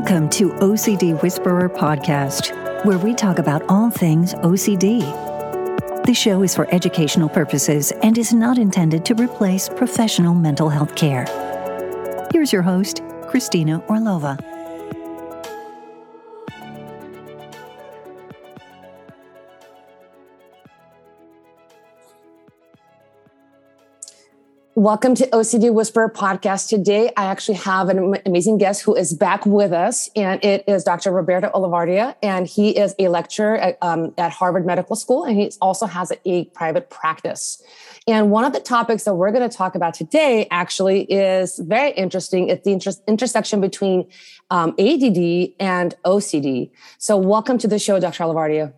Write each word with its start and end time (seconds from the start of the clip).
Welcome 0.00 0.30
to 0.30 0.48
OCD 0.54 1.22
Whisperer 1.22 1.68
Podcast, 1.68 2.56
where 2.86 2.96
we 2.96 3.12
talk 3.12 3.38
about 3.38 3.62
all 3.68 3.90
things 3.90 4.32
OCD. 4.32 5.02
The 6.06 6.14
show 6.14 6.42
is 6.42 6.56
for 6.56 6.66
educational 6.74 7.28
purposes 7.28 7.92
and 8.02 8.16
is 8.16 8.32
not 8.32 8.56
intended 8.56 9.04
to 9.04 9.14
replace 9.14 9.68
professional 9.68 10.34
mental 10.34 10.70
health 10.70 10.94
care. 10.94 11.26
Here's 12.32 12.50
your 12.50 12.62
host, 12.62 13.02
Christina 13.28 13.80
Orlova. 13.90 14.49
Welcome 24.80 25.14
to 25.16 25.26
OCD 25.26 25.70
Whisperer 25.70 26.08
podcast. 26.08 26.70
Today, 26.70 27.12
I 27.14 27.26
actually 27.26 27.56
have 27.56 27.90
an 27.90 28.16
amazing 28.24 28.56
guest 28.56 28.80
who 28.80 28.96
is 28.96 29.12
back 29.12 29.44
with 29.44 29.74
us, 29.74 30.08
and 30.16 30.42
it 30.42 30.64
is 30.66 30.84
Dr. 30.84 31.10
Roberto 31.10 31.50
Olivardia, 31.50 32.16
and 32.22 32.46
he 32.46 32.70
is 32.70 32.94
a 32.98 33.08
lecturer 33.08 33.58
at, 33.58 33.76
um, 33.82 34.14
at 34.16 34.32
Harvard 34.32 34.64
Medical 34.64 34.96
School, 34.96 35.24
and 35.24 35.38
he 35.38 35.52
also 35.60 35.84
has 35.84 36.14
a 36.24 36.46
private 36.54 36.88
practice. 36.88 37.62
And 38.08 38.30
one 38.30 38.44
of 38.44 38.54
the 38.54 38.60
topics 38.60 39.04
that 39.04 39.16
we're 39.16 39.32
going 39.32 39.46
to 39.46 39.54
talk 39.54 39.74
about 39.74 39.92
today 39.92 40.48
actually 40.50 41.02
is 41.12 41.58
very 41.58 41.90
interesting. 41.90 42.48
It's 42.48 42.64
the 42.64 42.72
inter- 42.72 42.92
intersection 43.06 43.60
between 43.60 44.08
um, 44.48 44.70
ADD 44.78 45.50
and 45.60 45.94
OCD. 46.06 46.70
So, 46.96 47.18
welcome 47.18 47.58
to 47.58 47.68
the 47.68 47.78
show, 47.78 48.00
Dr. 48.00 48.24
Olivardia. 48.24 48.72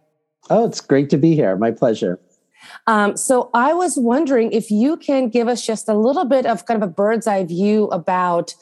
Oh, 0.51 0.67
it's 0.67 0.81
great 0.81 1.11
to 1.11 1.17
be 1.17 1.37
here. 1.37 1.57
My 1.57 1.71
pleasure. 1.71 2.19
Um, 2.87 3.17
so 3.17 3.51
I 3.55 3.73
was 3.75 3.97
wondering 3.97 4.53
if 4.53 4.71
you 4.71 4.97
can 4.97 5.29
give 5.29 5.49
us 5.49 5.65
just 5.65 5.89
a 5.89 5.95
little 5.95 6.25
bit 6.25 6.47
of 6.47 6.67
kind 6.67 6.83
of 6.83 6.89
a 6.89 6.93
bird's 6.93 7.27
eye 7.27 7.45
view 7.45 7.85
about, 7.87 8.55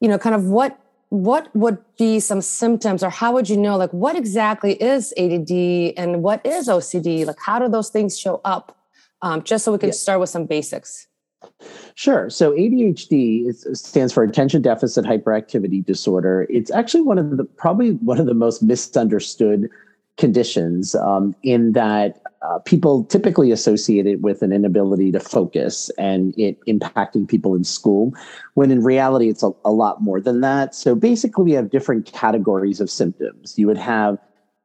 you 0.00 0.08
know, 0.08 0.18
kind 0.18 0.34
of 0.34 0.44
what 0.44 0.78
what 1.10 1.54
would 1.54 1.78
be 1.96 2.18
some 2.18 2.40
symptoms 2.40 3.04
or 3.04 3.10
how 3.10 3.32
would 3.32 3.48
you 3.48 3.56
know 3.56 3.76
like 3.76 3.92
what 3.92 4.16
exactly 4.16 4.72
is 4.82 5.14
ADD 5.16 5.94
and 5.96 6.22
what 6.24 6.44
is 6.44 6.66
OCD? 6.68 7.24
Like 7.24 7.38
how 7.38 7.58
do 7.60 7.68
those 7.68 7.90
things 7.90 8.18
show 8.18 8.40
up? 8.44 8.76
Um, 9.22 9.42
just 9.42 9.64
so 9.64 9.72
we 9.72 9.78
can 9.78 9.92
start 9.92 10.18
with 10.18 10.28
some 10.28 10.44
basics. 10.44 11.06
Sure. 11.94 12.28
So 12.30 12.52
ADHD 12.52 13.46
is, 13.46 13.66
stands 13.74 14.12
for 14.12 14.24
attention 14.24 14.62
deficit 14.62 15.04
hyperactivity 15.04 15.84
disorder. 15.84 16.46
It's 16.50 16.70
actually 16.70 17.02
one 17.02 17.18
of 17.18 17.36
the 17.36 17.44
probably 17.44 17.92
one 17.92 18.18
of 18.18 18.26
the 18.26 18.34
most 18.34 18.62
misunderstood 18.62 19.68
conditions 20.16 20.94
um, 20.94 21.34
in 21.42 21.72
that 21.72 22.20
uh, 22.42 22.58
people 22.60 23.04
typically 23.04 23.50
associate 23.50 24.06
it 24.06 24.20
with 24.20 24.42
an 24.42 24.52
inability 24.52 25.10
to 25.10 25.18
focus 25.18 25.90
and 25.98 26.34
it 26.38 26.58
impacting 26.68 27.26
people 27.26 27.54
in 27.54 27.64
school, 27.64 28.12
when 28.54 28.70
in 28.70 28.82
reality, 28.82 29.28
it's 29.28 29.42
a, 29.42 29.50
a 29.64 29.72
lot 29.72 30.02
more 30.02 30.20
than 30.20 30.40
that. 30.42 30.74
So 30.74 30.94
basically, 30.94 31.44
we 31.44 31.52
have 31.52 31.70
different 31.70 32.06
categories 32.06 32.80
of 32.80 32.90
symptoms. 32.90 33.58
You 33.58 33.66
would 33.66 33.78
have 33.78 34.18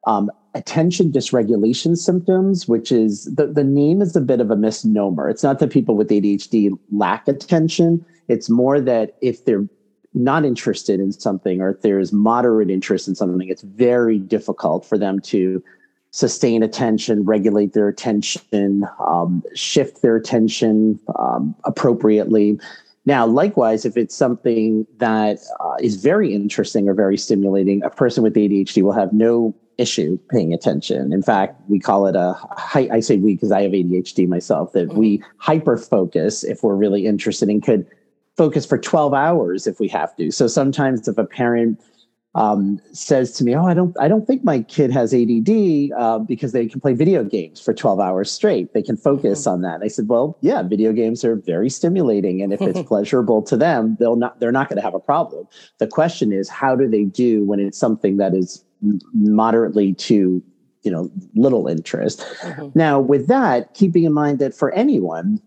um, 0.06 0.30
attention 0.56 1.12
dysregulation 1.12 1.96
symptoms, 1.96 2.68
which 2.68 2.92
is 2.92 3.26
the, 3.36 3.48
the 3.48 3.64
name 3.64 4.02
is 4.02 4.16
a 4.16 4.22
bit 4.22 4.42
of 4.42 4.52
a 4.52 4.56
misnomer. 4.56 5.30
It's 5.30 5.44
not 5.44 5.60
that 5.60 5.72
people 5.72 5.96
with 5.96 6.10
ADHD 6.10 6.72
lack 6.92 7.28
attention, 7.28 8.06
it's 8.28 8.50
more 8.50 8.80
that 8.82 9.18
if 9.22 9.46
they're 9.46 9.68
not 10.14 10.46
interested 10.46 11.00
in 11.00 11.12
something 11.12 11.62
or 11.62 11.70
if 11.70 11.82
there's 11.82 12.12
moderate 12.12 12.70
interest 12.70 13.08
in 13.08 13.16
something, 13.16 13.48
it's 13.48 13.62
very 13.62 14.18
difficult 14.18 14.86
for 14.86 14.98
them 14.98 15.20
to 15.20 15.64
sustain 16.12 16.64
attention, 16.64 17.24
regulate 17.24 17.74
their 17.74 17.88
attention, 17.88 18.88
um, 19.00 19.44
shift 19.54 20.02
their 20.02 20.16
attention 20.16 21.00
um, 21.20 21.56
appropriately. 21.66 22.60
Now, 23.06 23.26
likewise, 23.26 23.86
if 23.86 23.96
it's 23.96 24.16
something 24.16 24.86
that 24.98 25.40
uh, 25.60 25.76
is 25.80 25.96
very 25.98 26.34
interesting 26.34 26.90
or 26.90 26.94
very 26.94 27.18
stimulating, 27.18 27.84
a 27.84 27.90
person 27.90 28.24
with 28.24 28.34
ADHD 28.34 28.82
will 28.82 28.92
have 28.92 29.14
no 29.14 29.56
issue 29.78 30.20
paying 30.30 30.54
attention. 30.54 31.14
In 31.14 31.24
fact, 31.24 31.62
we 31.70 31.80
call 31.80 32.06
it 32.08 32.16
a, 32.16 32.36
I 32.76 33.00
say 33.00 33.18
we 33.18 33.36
because 33.36 33.52
I 33.52 33.62
have 33.62 33.72
ADHD 33.72 34.28
myself, 34.28 34.74
that 34.74 34.94
we 34.94 35.20
mm-hmm. 35.20 35.32
hyper 35.38 35.78
focus 35.78 36.44
if 36.44 36.64
we're 36.64 36.76
really 36.76 37.06
interested 37.06 37.50
and 37.50 37.64
could 37.64 37.88
focus 38.40 38.66
for 38.66 38.78
12 38.78 39.14
hours 39.14 39.68
if 39.68 39.82
we 39.82 39.90
have 39.90 40.16
to. 40.16 40.32
So 40.32 40.48
sometimes 40.48 41.10
if 41.10 41.18
a 41.18 41.26
parent 41.26 41.78
um, 42.36 42.80
says 42.94 43.34
to 43.34 43.44
me, 43.44 43.54
"Oh, 43.54 43.66
I 43.66 43.74
don't, 43.74 43.94
I 44.00 44.08
don't 44.08 44.26
think 44.26 44.46
my 44.46 44.62
kid 44.62 44.92
has 44.92 45.14
ADD 45.14 45.92
uh, 45.98 46.20
because 46.20 46.54
they 46.54 46.68
can 46.68 46.80
play 46.80 46.94
video 46.94 47.22
games 47.26 47.60
for 47.60 47.74
12 47.74 48.00
hours 48.00 48.32
straight. 48.32 48.74
They 48.74 48.82
can 48.82 48.96
focus 48.96 49.42
mm-hmm. 49.42 49.52
on 49.56 49.62
that." 49.64 49.76
And 49.76 49.84
I 49.84 49.90
said, 49.90 50.08
"Well, 50.08 50.38
yeah, 50.40 50.62
video 50.62 50.94
games 50.94 51.26
are 51.26 51.36
very 51.36 51.70
stimulating, 51.70 52.42
and 52.42 52.54
if 52.54 52.62
it's 52.62 52.82
pleasurable 52.88 53.42
to 53.42 53.58
them, 53.58 53.98
they'll 54.00 54.16
not, 54.16 54.40
they're 54.40 54.54
not 54.54 54.70
going 54.70 54.78
to 54.78 54.84
have 54.84 54.94
a 54.94 55.00
problem. 55.00 55.48
The 55.80 55.88
question 55.88 56.32
is, 56.32 56.48
how 56.48 56.78
do 56.78 56.88
they 56.88 57.04
do 57.04 57.44
when 57.44 57.60
it's 57.60 57.78
something 57.78 58.18
that 58.18 58.34
is 58.34 58.64
moderately 59.14 59.94
to 59.96 60.42
you 60.84 60.92
know 60.92 61.12
little 61.36 61.68
interest 61.68 62.20
mm-hmm. 62.42 62.70
now 62.74 62.98
with 62.98 63.28
that 63.28 63.74
keeping 63.74 64.06
in 64.06 64.14
mind 64.14 64.40
that 64.40 64.54
for 64.54 64.72
anyone 64.72 65.42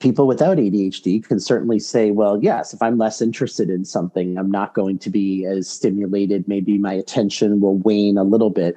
people 0.00 0.26
without 0.26 0.58
ADHD 0.58 1.24
can 1.24 1.40
certainly 1.40 1.78
say, 1.78 2.10
well, 2.10 2.38
yes, 2.42 2.72
if 2.72 2.82
I'm 2.82 2.98
less 2.98 3.20
interested 3.20 3.70
in 3.70 3.84
something, 3.84 4.38
I'm 4.38 4.50
not 4.50 4.74
going 4.74 4.98
to 5.00 5.10
be 5.10 5.44
as 5.44 5.68
stimulated. 5.68 6.46
Maybe 6.46 6.78
my 6.78 6.92
attention 6.92 7.60
will 7.60 7.78
wane 7.78 8.18
a 8.18 8.24
little 8.24 8.50
bit. 8.50 8.76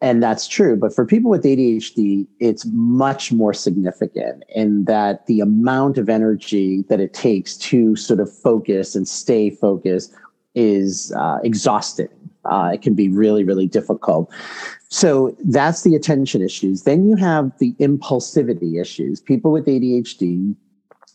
And 0.00 0.22
that's 0.22 0.46
true. 0.46 0.76
But 0.76 0.94
for 0.94 1.06
people 1.06 1.30
with 1.30 1.44
ADHD, 1.44 2.26
it's 2.40 2.66
much 2.72 3.32
more 3.32 3.54
significant 3.54 4.44
in 4.54 4.84
that 4.84 5.26
the 5.26 5.40
amount 5.40 5.96
of 5.96 6.08
energy 6.08 6.84
that 6.88 7.00
it 7.00 7.14
takes 7.14 7.56
to 7.58 7.96
sort 7.96 8.20
of 8.20 8.30
focus 8.30 8.94
and 8.94 9.08
stay 9.08 9.50
focused 9.50 10.12
is 10.54 11.12
uh, 11.16 11.38
exhausting. 11.42 12.08
Uh, 12.44 12.72
it 12.74 12.82
can 12.82 12.94
be 12.94 13.08
really, 13.08 13.44
really 13.44 13.66
difficult. 13.66 14.30
So 14.94 15.36
that's 15.44 15.82
the 15.82 15.96
attention 15.96 16.40
issues. 16.40 16.84
Then 16.84 17.04
you 17.04 17.16
have 17.16 17.50
the 17.58 17.72
impulsivity 17.80 18.80
issues. 18.80 19.20
People 19.20 19.50
with 19.50 19.66
ADHD 19.66 20.54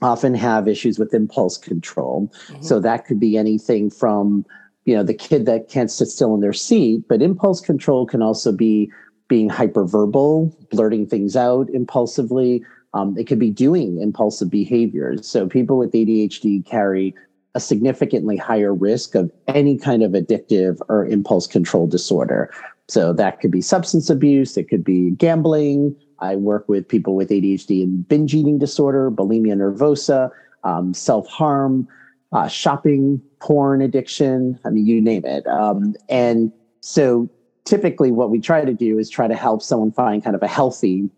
often 0.01 0.33
have 0.33 0.67
issues 0.67 0.99
with 0.99 1.13
impulse 1.13 1.57
control. 1.57 2.29
Mm-hmm. 2.47 2.61
So 2.61 2.81
that 2.81 3.05
could 3.05 3.21
be 3.21 3.37
anything 3.37 3.89
from, 3.89 4.45
you 4.83 4.97
know, 4.97 5.03
the 5.03 5.13
kid 5.13 5.45
that 5.45 5.69
can't 5.69 5.89
sit 5.89 6.07
still 6.07 6.35
in 6.35 6.41
their 6.41 6.51
seat, 6.51 7.05
but 7.07 7.21
impulse 7.21 7.61
control 7.61 8.05
can 8.05 8.21
also 8.21 8.51
be 8.51 8.91
being 9.29 9.49
hyperverbal, 9.49 10.53
blurting 10.71 11.07
things 11.07 11.37
out 11.37 11.69
impulsively. 11.69 12.61
Um, 12.93 13.17
it 13.17 13.27
could 13.27 13.39
be 13.39 13.49
doing 13.49 14.01
impulsive 14.01 14.49
behaviors. 14.49 15.25
So 15.25 15.47
people 15.47 15.77
with 15.77 15.93
ADHD 15.93 16.65
carry 16.65 17.15
a 17.55 17.61
significantly 17.61 18.35
higher 18.35 18.73
risk 18.73 19.15
of 19.15 19.31
any 19.47 19.77
kind 19.77 20.03
of 20.03 20.11
addictive 20.11 20.81
or 20.89 21.05
impulse 21.05 21.47
control 21.47 21.87
disorder. 21.87 22.51
So 22.89 23.13
that 23.13 23.39
could 23.39 23.51
be 23.51 23.61
substance 23.61 24.09
abuse, 24.09 24.57
it 24.57 24.67
could 24.67 24.83
be 24.83 25.11
gambling. 25.11 25.95
I 26.19 26.35
work 26.35 26.67
with 26.67 26.87
people 26.87 27.15
with 27.15 27.29
ADHD 27.29 27.83
and 27.83 28.05
binge 28.07 28.33
eating 28.33 28.57
disorder, 28.57 29.09
bulimia 29.11 29.55
nervosa, 29.55 30.31
um, 30.63 30.93
self 30.93 31.27
harm, 31.27 31.87
uh, 32.31 32.47
shopping, 32.47 33.21
porn 33.39 33.81
addiction. 33.81 34.59
I 34.65 34.69
mean, 34.69 34.85
you 34.85 35.01
name 35.01 35.23
it. 35.23 35.45
Um, 35.47 35.95
and 36.09 36.51
so 36.81 37.29
typically, 37.63 38.11
what 38.11 38.31
we 38.31 38.39
try 38.39 38.65
to 38.65 38.73
do 38.73 38.97
is 38.97 39.09
try 39.09 39.27
to 39.27 39.35
help 39.35 39.61
someone 39.61 39.91
find 39.91 40.23
kind 40.23 40.35
of 40.35 40.43
a 40.43 40.47
healthy 40.47 41.09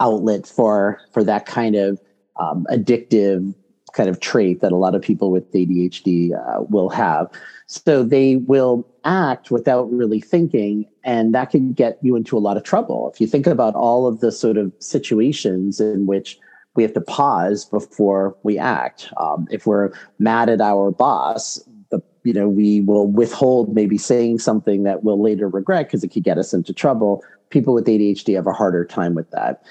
outlet 0.00 0.46
for 0.46 1.00
for 1.12 1.24
that 1.24 1.46
kind 1.46 1.76
of 1.76 2.00
um, 2.38 2.66
addictive 2.70 3.54
kind 3.98 4.08
of 4.08 4.20
trait 4.20 4.60
that 4.60 4.70
a 4.70 4.76
lot 4.76 4.94
of 4.94 5.02
people 5.02 5.30
with 5.30 5.52
ADHD 5.52 6.32
uh, 6.32 6.62
will 6.70 6.88
have. 6.88 7.28
So 7.66 8.04
they 8.04 8.36
will 8.36 8.88
act 9.04 9.50
without 9.50 9.92
really 9.92 10.20
thinking, 10.20 10.86
and 11.02 11.34
that 11.34 11.50
can 11.50 11.72
get 11.72 11.98
you 12.00 12.14
into 12.14 12.38
a 12.38 12.40
lot 12.40 12.56
of 12.56 12.62
trouble. 12.62 13.10
If 13.12 13.20
you 13.20 13.26
think 13.26 13.46
about 13.46 13.74
all 13.74 14.06
of 14.06 14.20
the 14.20 14.30
sort 14.30 14.56
of 14.56 14.72
situations 14.78 15.80
in 15.80 16.06
which 16.06 16.38
we 16.76 16.84
have 16.84 16.92
to 16.94 17.00
pause 17.00 17.64
before 17.64 18.36
we 18.44 18.56
act. 18.56 19.12
Um, 19.16 19.48
if 19.50 19.66
we're 19.66 19.90
mad 20.20 20.48
at 20.48 20.60
our 20.60 20.92
boss, 20.92 21.60
you 22.22 22.32
know, 22.32 22.48
we 22.48 22.82
will 22.82 23.08
withhold 23.08 23.74
maybe 23.74 23.98
saying 23.98 24.38
something 24.38 24.84
that 24.84 25.02
we'll 25.02 25.20
later 25.20 25.48
regret 25.48 25.86
because 25.86 26.04
it 26.04 26.08
could 26.08 26.22
get 26.22 26.38
us 26.38 26.52
into 26.54 26.72
trouble. 26.72 27.24
People 27.50 27.74
with 27.74 27.86
ADHD 27.86 28.36
have 28.36 28.46
a 28.46 28.52
harder 28.52 28.84
time 28.84 29.14
with 29.14 29.30
that 29.30 29.64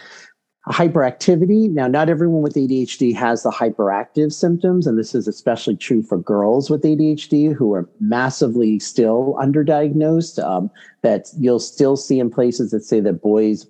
hyperactivity. 0.70 1.72
Now, 1.72 1.88
not 1.88 2.10
everyone 2.10 2.42
with 2.42 2.56
ADHD 2.56 3.16
has 3.16 3.44
the 3.44 3.52
hyperactive 3.52 4.34
symptoms, 4.34 4.86
and 4.86 4.98
this 4.98 5.16
is 5.16 5.28
especially 5.28 5.76
true 5.76 6.04
for 6.04 6.18
girls 6.18 6.70
with 6.70 6.84
ADHD 6.84 7.54
who 7.54 7.74
are 7.74 7.90
massively 8.00 8.80
still 8.80 9.38
underdiagnosed. 9.42 10.44
Um, 10.44 10.70
that 11.04 11.28
you'll 11.38 11.60
still 11.60 11.96
see 11.96 12.20
in 12.20 12.30
places 12.30 12.72
that 12.72 12.84
say 12.84 13.00
that 13.00 13.22
boys 13.22 13.68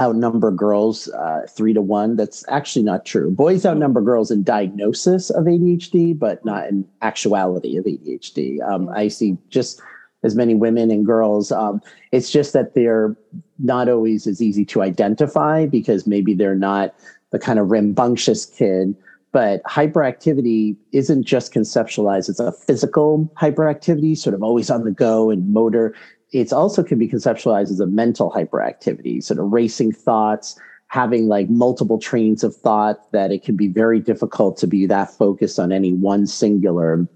outnumber 0.00 0.50
girls 0.50 1.08
uh, 1.08 1.42
three 1.48 1.74
to 1.74 1.82
one. 1.82 2.16
That's 2.16 2.44
actually 2.48 2.84
not 2.84 3.04
true. 3.04 3.30
Boys 3.30 3.66
outnumber 3.66 4.00
girls 4.00 4.30
in 4.30 4.42
diagnosis 4.42 5.30
of 5.30 5.44
ADHD, 5.44 6.18
but 6.18 6.44
not 6.44 6.68
in 6.68 6.86
actuality 7.02 7.76
of 7.76 7.84
ADHD. 7.84 8.62
Um, 8.62 8.88
I 8.88 9.08
see 9.08 9.36
just 9.48 9.80
as 10.22 10.34
many 10.34 10.54
women 10.54 10.90
and 10.90 11.04
girls. 11.04 11.52
Um, 11.52 11.80
it's 12.12 12.30
just 12.30 12.52
that 12.52 12.74
they're 12.74 13.16
not 13.62 13.88
always 13.88 14.26
as 14.26 14.40
easy 14.40 14.64
to 14.66 14.82
identify 14.82 15.66
because 15.66 16.06
maybe 16.06 16.34
they're 16.34 16.54
not 16.54 16.94
the 17.30 17.38
kind 17.38 17.58
of 17.58 17.70
rambunctious 17.70 18.46
kid 18.46 18.94
But 19.32 19.62
hyperactivity 19.62 20.76
isn't 20.92 21.22
just 21.22 21.54
conceptualized 21.54 22.28
as 22.28 22.40
a 22.40 22.50
physical 22.50 23.30
hyperactivity, 23.40 24.16
sort 24.18 24.34
of 24.34 24.42
always 24.42 24.70
on 24.70 24.84
the 24.84 24.90
go 24.90 25.30
and 25.30 25.52
motor. 25.52 25.94
It's 26.32 26.52
also 26.52 26.82
can 26.82 26.98
be 26.98 27.08
conceptualized 27.08 27.70
as 27.70 27.80
a 27.80 27.86
mental 27.86 28.32
hyperactivity, 28.32 29.22
sort 29.22 29.38
of 29.38 29.52
racing 29.52 29.92
thoughts, 29.92 30.58
having 30.88 31.28
like 31.28 31.48
multiple 31.48 31.98
trains 31.98 32.42
of 32.42 32.56
thought 32.56 33.10
that 33.12 33.30
it 33.30 33.44
can 33.44 33.54
be 33.56 33.68
very 33.68 34.00
difficult 34.00 34.56
to 34.58 34.66
be 34.66 34.86
that 34.86 35.10
focused 35.16 35.60
on 35.60 35.70
any 35.70 35.92
one 35.92 36.26
singular 36.26 37.06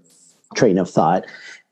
train 0.55 0.77
of 0.77 0.89
thought. 0.89 1.25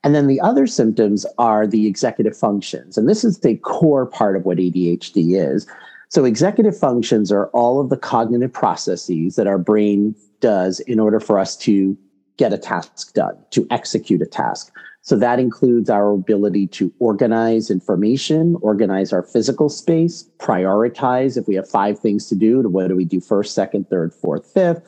And 0.03 0.13
then 0.13 0.27
the 0.27 0.41
other 0.41 0.67
symptoms 0.67 1.25
are 1.37 1.65
the 1.65 1.87
executive 1.87 2.35
functions. 2.35 2.97
And 2.97 3.07
this 3.07 3.23
is 3.23 3.39
the 3.39 3.55
core 3.57 4.05
part 4.05 4.35
of 4.35 4.45
what 4.45 4.57
ADHD 4.57 5.37
is. 5.39 5.65
So, 6.09 6.25
executive 6.25 6.77
functions 6.77 7.31
are 7.31 7.47
all 7.47 7.79
of 7.79 7.89
the 7.89 7.97
cognitive 7.97 8.53
processes 8.53 9.35
that 9.35 9.47
our 9.47 9.57
brain 9.57 10.13
does 10.41 10.79
in 10.81 10.99
order 10.99 11.19
for 11.19 11.39
us 11.39 11.55
to 11.57 11.97
get 12.37 12.53
a 12.53 12.57
task 12.57 13.13
done, 13.13 13.37
to 13.51 13.65
execute 13.71 14.21
a 14.21 14.25
task. 14.25 14.71
So 15.01 15.17
that 15.17 15.37
includes 15.37 15.89
our 15.89 16.13
ability 16.13 16.67
to 16.67 16.91
organize 16.99 17.69
information, 17.69 18.55
organize 18.61 19.11
our 19.11 19.21
physical 19.21 19.67
space, 19.67 20.29
prioritize 20.39 21.37
if 21.37 21.45
we 21.45 21.55
have 21.55 21.69
five 21.69 21.99
things 21.99 22.27
to 22.29 22.35
do, 22.35 22.61
what 22.61 22.87
do 22.87 22.95
we 22.95 23.03
do 23.03 23.19
first, 23.19 23.53
second, 23.53 23.89
third, 23.89 24.13
fourth, 24.13 24.45
fifth, 24.53 24.81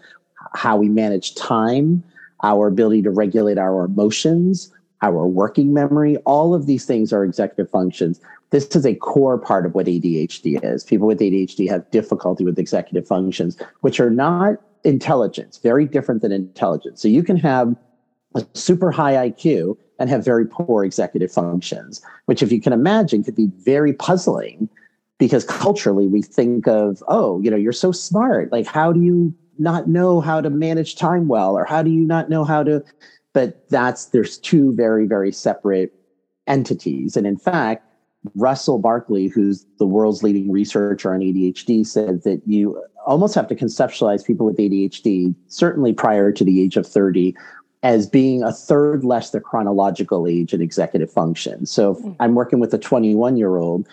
how 0.53 0.77
we 0.77 0.88
manage 0.88 1.35
time, 1.35 2.01
our 2.44 2.67
ability 2.67 3.01
to 3.01 3.12
regulate 3.12 3.57
our 3.57 3.83
emotions, 3.83 4.71
our 5.05 5.27
working 5.27 5.73
memory, 5.73 6.17
all 6.25 6.55
of 6.55 6.65
these 6.65 6.85
things 6.85 7.13
are 7.13 7.23
executive 7.23 7.69
functions. 7.69 8.19
This 8.49 8.65
is 8.75 8.85
a 8.85 8.95
core 8.95 9.37
part 9.37 9.65
of 9.65 9.75
what 9.75 9.85
ADHD 9.85 10.59
is. 10.63 10.83
People 10.83 11.07
with 11.07 11.19
ADHD 11.19 11.69
have 11.69 11.89
difficulty 11.91 12.43
with 12.43 12.57
executive 12.57 13.07
functions, 13.07 13.57
which 13.81 13.99
are 13.99 14.09
not 14.09 14.55
intelligence, 14.83 15.57
very 15.57 15.85
different 15.85 16.21
than 16.21 16.31
intelligence. 16.31 17.01
So 17.01 17.07
you 17.07 17.23
can 17.23 17.37
have 17.37 17.75
a 18.35 18.45
super 18.53 18.91
high 18.91 19.29
IQ 19.29 19.77
and 19.99 20.09
have 20.09 20.25
very 20.25 20.45
poor 20.45 20.83
executive 20.83 21.31
functions, 21.31 22.01
which, 22.25 22.41
if 22.43 22.51
you 22.51 22.59
can 22.59 22.73
imagine, 22.73 23.23
could 23.23 23.35
be 23.35 23.51
very 23.57 23.93
puzzling 23.93 24.67
because 25.17 25.45
culturally 25.45 26.07
we 26.07 26.21
think 26.21 26.67
of, 26.67 27.01
oh, 27.07 27.39
you 27.41 27.49
know, 27.49 27.57
you're 27.57 27.71
so 27.71 27.91
smart. 27.91 28.51
Like, 28.51 28.65
how 28.65 28.91
do 28.91 29.01
you 29.01 29.33
not 29.57 29.87
know 29.87 30.19
how 30.19 30.41
to 30.41 30.49
manage 30.49 30.95
time 30.97 31.27
well? 31.29 31.57
Or 31.57 31.63
how 31.63 31.81
do 31.81 31.89
you 31.89 32.05
not 32.05 32.29
know 32.29 32.43
how 32.43 32.63
to? 32.63 32.83
But 33.35 33.69
that's, 33.69 34.05
there's 34.05 34.37
two 34.37 34.73
very, 34.73 35.05
very 35.05 35.33
separate 35.33 35.93
entities. 36.47 37.17
And 37.17 37.27
in 37.27 37.37
fact, 37.37 37.85
Russell 38.33 38.79
Barkley, 38.79 39.27
who's 39.27 39.65
the 39.77 39.85
world's 39.85 40.23
leading 40.23 40.49
researcher 40.49 41.13
on 41.13 41.19
ADHD, 41.19 41.85
said 41.85 42.23
that 42.23 42.41
you 42.45 42.81
almost 43.05 43.35
have 43.35 43.49
to 43.49 43.55
conceptualize 43.55 44.25
people 44.25 44.45
with 44.45 44.55
ADHD, 44.55 45.35
certainly 45.47 45.91
prior 45.91 46.31
to 46.31 46.45
the 46.45 46.61
age 46.61 46.77
of 46.77 46.87
30, 46.87 47.35
as 47.83 48.07
being 48.07 48.41
a 48.41 48.53
third 48.53 49.03
less 49.03 49.31
the 49.31 49.41
chronological 49.41 50.27
age 50.27 50.53
in 50.53 50.61
executive 50.61 51.11
function. 51.11 51.65
So 51.65 51.95
mm-hmm. 51.95 52.13
I'm 52.21 52.35
working 52.35 52.59
with 52.59 52.73
a 52.73 52.79
21 52.79 53.35
year 53.35 53.57
old 53.57 53.85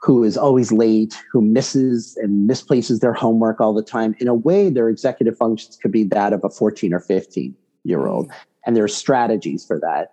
who 0.00 0.22
is 0.22 0.36
always 0.36 0.70
late, 0.70 1.20
who 1.32 1.40
misses 1.40 2.16
and 2.18 2.46
misplaces 2.46 3.00
their 3.00 3.14
homework 3.14 3.60
all 3.60 3.74
the 3.74 3.82
time. 3.82 4.14
In 4.20 4.28
a 4.28 4.34
way, 4.34 4.70
their 4.70 4.88
executive 4.88 5.36
functions 5.36 5.76
could 5.76 5.90
be 5.90 6.04
that 6.04 6.32
of 6.32 6.44
a 6.44 6.50
14 6.50 6.94
or 6.94 7.00
15 7.00 7.52
year 7.82 8.06
old. 8.06 8.30
And 8.66 8.76
there 8.76 8.84
are 8.84 8.88
strategies 8.88 9.64
for 9.64 9.78
that. 9.80 10.10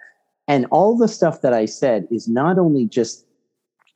And 0.47 0.65
all 0.71 0.97
the 0.97 1.07
stuff 1.07 1.41
that 1.41 1.53
I 1.53 1.65
said 1.65 2.07
is 2.11 2.27
not 2.27 2.59
only 2.59 2.85
just 2.85 3.25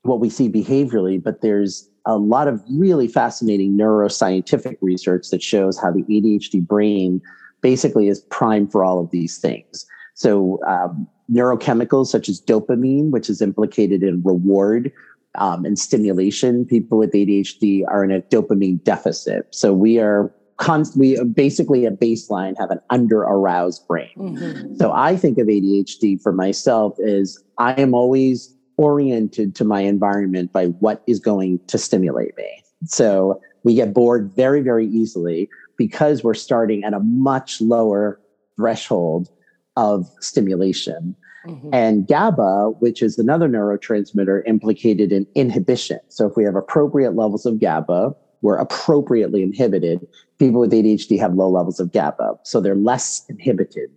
what 0.01 0.19
we 0.19 0.29
see 0.29 0.49
behaviorally, 0.49 1.21
but 1.21 1.41
there's 1.41 1.89
a 2.05 2.17
lot 2.17 2.47
of 2.47 2.63
really 2.69 3.07
fascinating 3.07 3.77
neuroscientific 3.77 4.77
research 4.81 5.29
that 5.29 5.43
shows 5.43 5.77
how 5.79 5.91
the 5.91 6.03
ADHD 6.03 6.65
brain 6.65 7.21
basically 7.61 8.07
is 8.07 8.21
primed 8.21 8.71
for 8.71 8.83
all 8.83 8.99
of 8.99 9.11
these 9.11 9.37
things. 9.37 9.85
So, 10.13 10.59
um, 10.65 11.07
neurochemicals 11.31 12.07
such 12.07 12.29
as 12.29 12.41
dopamine, 12.41 13.11
which 13.11 13.29
is 13.29 13.41
implicated 13.41 14.01
in 14.01 14.23
reward 14.23 14.91
um, 15.35 15.65
and 15.65 15.77
stimulation, 15.77 16.65
people 16.65 16.97
with 16.97 17.11
ADHD 17.11 17.83
are 17.87 18.03
in 18.03 18.11
a 18.11 18.21
dopamine 18.21 18.81
deficit. 18.83 19.47
So, 19.51 19.73
we 19.73 19.99
are 19.99 20.33
const- 20.57 20.97
we 20.97 21.21
basically 21.23 21.85
at 21.85 21.99
baseline 21.99 22.55
have 22.57 22.71
an 22.71 22.79
under 22.89 23.21
aroused 23.21 23.87
brain. 23.87 24.11
Mm-hmm. 24.17 24.75
So, 24.75 24.91
I 24.91 25.15
think 25.15 25.37
of 25.37 25.47
ADHD 25.47 26.21
for 26.21 26.31
myself 26.31 26.95
is 26.99 27.43
I 27.57 27.73
am 27.73 27.93
always 27.93 28.53
oriented 28.77 29.55
to 29.55 29.63
my 29.63 29.81
environment 29.81 30.53
by 30.53 30.67
what 30.67 31.03
is 31.07 31.19
going 31.19 31.59
to 31.67 31.77
stimulate 31.77 32.37
me. 32.37 32.63
So, 32.85 33.41
we 33.63 33.75
get 33.75 33.93
bored 33.93 34.31
very, 34.35 34.61
very 34.61 34.87
easily 34.87 35.49
because 35.77 36.23
we're 36.23 36.33
starting 36.33 36.83
at 36.83 36.93
a 36.93 36.99
much 36.99 37.61
lower 37.61 38.19
threshold 38.55 39.29
of 39.75 40.09
stimulation. 40.19 41.15
Mm-hmm. 41.45 41.69
And 41.71 42.07
GABA, 42.07 42.71
which 42.79 43.01
is 43.01 43.17
another 43.17 43.47
neurotransmitter 43.47 44.41
implicated 44.45 45.11
in 45.11 45.25
inhibition. 45.35 45.99
So 46.09 46.27
if 46.27 46.35
we 46.35 46.43
have 46.43 46.55
appropriate 46.55 47.15
levels 47.15 47.45
of 47.45 47.59
GABA, 47.59 48.13
we're 48.41 48.57
appropriately 48.57 49.41
inhibited. 49.41 50.07
People 50.39 50.61
with 50.61 50.71
ADHD 50.71 51.19
have 51.19 51.33
low 51.33 51.49
levels 51.49 51.79
of 51.79 51.91
GABA, 51.91 52.39
so 52.43 52.61
they're 52.61 52.75
less 52.75 53.25
inhibited. 53.29 53.89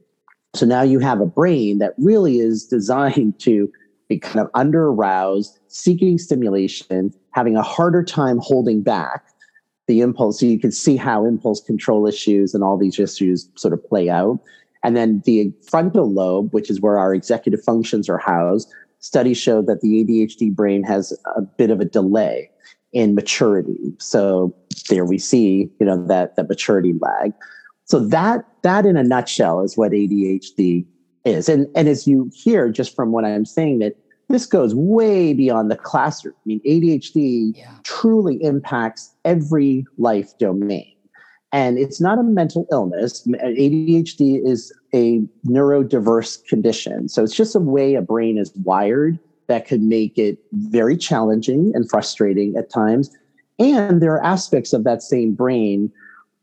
So 0.54 0.66
now 0.66 0.82
you 0.82 0.98
have 0.98 1.20
a 1.20 1.26
brain 1.26 1.78
that 1.78 1.94
really 1.98 2.38
is 2.38 2.66
designed 2.66 3.38
to 3.40 3.70
be 4.08 4.18
kind 4.18 4.40
of 4.40 4.50
under 4.54 4.88
aroused, 4.88 5.58
seeking 5.68 6.18
stimulation, 6.18 7.14
having 7.32 7.56
a 7.56 7.62
harder 7.62 8.02
time 8.02 8.38
holding 8.42 8.82
back 8.82 9.24
the 9.86 10.00
impulse. 10.00 10.40
So 10.40 10.46
you 10.46 10.58
can 10.58 10.72
see 10.72 10.96
how 10.96 11.24
impulse 11.24 11.60
control 11.60 12.06
issues 12.06 12.54
and 12.54 12.64
all 12.64 12.76
these 12.76 12.98
issues 12.98 13.48
sort 13.54 13.72
of 13.72 13.84
play 13.88 14.08
out. 14.08 14.40
And 14.82 14.96
then 14.96 15.22
the 15.24 15.52
frontal 15.68 16.10
lobe, 16.10 16.52
which 16.52 16.70
is 16.70 16.80
where 16.80 16.98
our 16.98 17.14
executive 17.14 17.62
functions 17.62 18.08
are 18.08 18.18
housed, 18.18 18.72
studies 18.98 19.38
show 19.38 19.62
that 19.62 19.80
the 19.80 20.04
ADHD 20.04 20.54
brain 20.54 20.82
has 20.84 21.16
a 21.36 21.42
bit 21.42 21.70
of 21.70 21.80
a 21.80 21.84
delay 21.84 22.49
in 22.92 23.14
maturity. 23.14 23.94
So 23.98 24.54
there 24.88 25.04
we 25.04 25.18
see, 25.18 25.70
you 25.78 25.86
know, 25.86 26.04
that 26.06 26.36
that 26.36 26.48
maturity 26.48 26.94
lag. 27.00 27.32
So 27.84 28.00
that 28.00 28.44
that 28.62 28.86
in 28.86 28.96
a 28.96 29.02
nutshell 29.02 29.62
is 29.62 29.76
what 29.76 29.92
ADHD 29.92 30.84
is. 31.24 31.48
And 31.48 31.66
and 31.74 31.88
as 31.88 32.06
you 32.06 32.30
hear 32.34 32.68
just 32.70 32.94
from 32.94 33.12
what 33.12 33.24
I'm 33.24 33.44
saying 33.44 33.80
that 33.80 33.96
this 34.28 34.46
goes 34.46 34.74
way 34.74 35.32
beyond 35.32 35.70
the 35.70 35.76
classroom. 35.76 36.34
I 36.36 36.42
mean, 36.46 36.60
ADHD 36.66 37.56
yeah. 37.56 37.74
truly 37.82 38.42
impacts 38.42 39.12
every 39.24 39.84
life 39.98 40.38
domain. 40.38 40.94
And 41.52 41.78
it's 41.78 42.00
not 42.00 42.16
a 42.18 42.22
mental 42.22 42.64
illness. 42.70 43.26
ADHD 43.26 44.40
is 44.46 44.72
a 44.94 45.20
neurodiverse 45.44 46.46
condition. 46.46 47.08
So 47.08 47.24
it's 47.24 47.34
just 47.34 47.56
a 47.56 47.60
way 47.60 47.96
a 47.96 48.02
brain 48.02 48.38
is 48.38 48.52
wired 48.62 49.18
that 49.50 49.66
could 49.66 49.82
make 49.82 50.16
it 50.16 50.38
very 50.52 50.96
challenging 50.96 51.72
and 51.74 51.90
frustrating 51.90 52.56
at 52.56 52.70
times. 52.70 53.10
And 53.58 54.00
there 54.00 54.14
are 54.14 54.24
aspects 54.24 54.72
of 54.72 54.84
that 54.84 55.02
same 55.02 55.34
brain, 55.34 55.92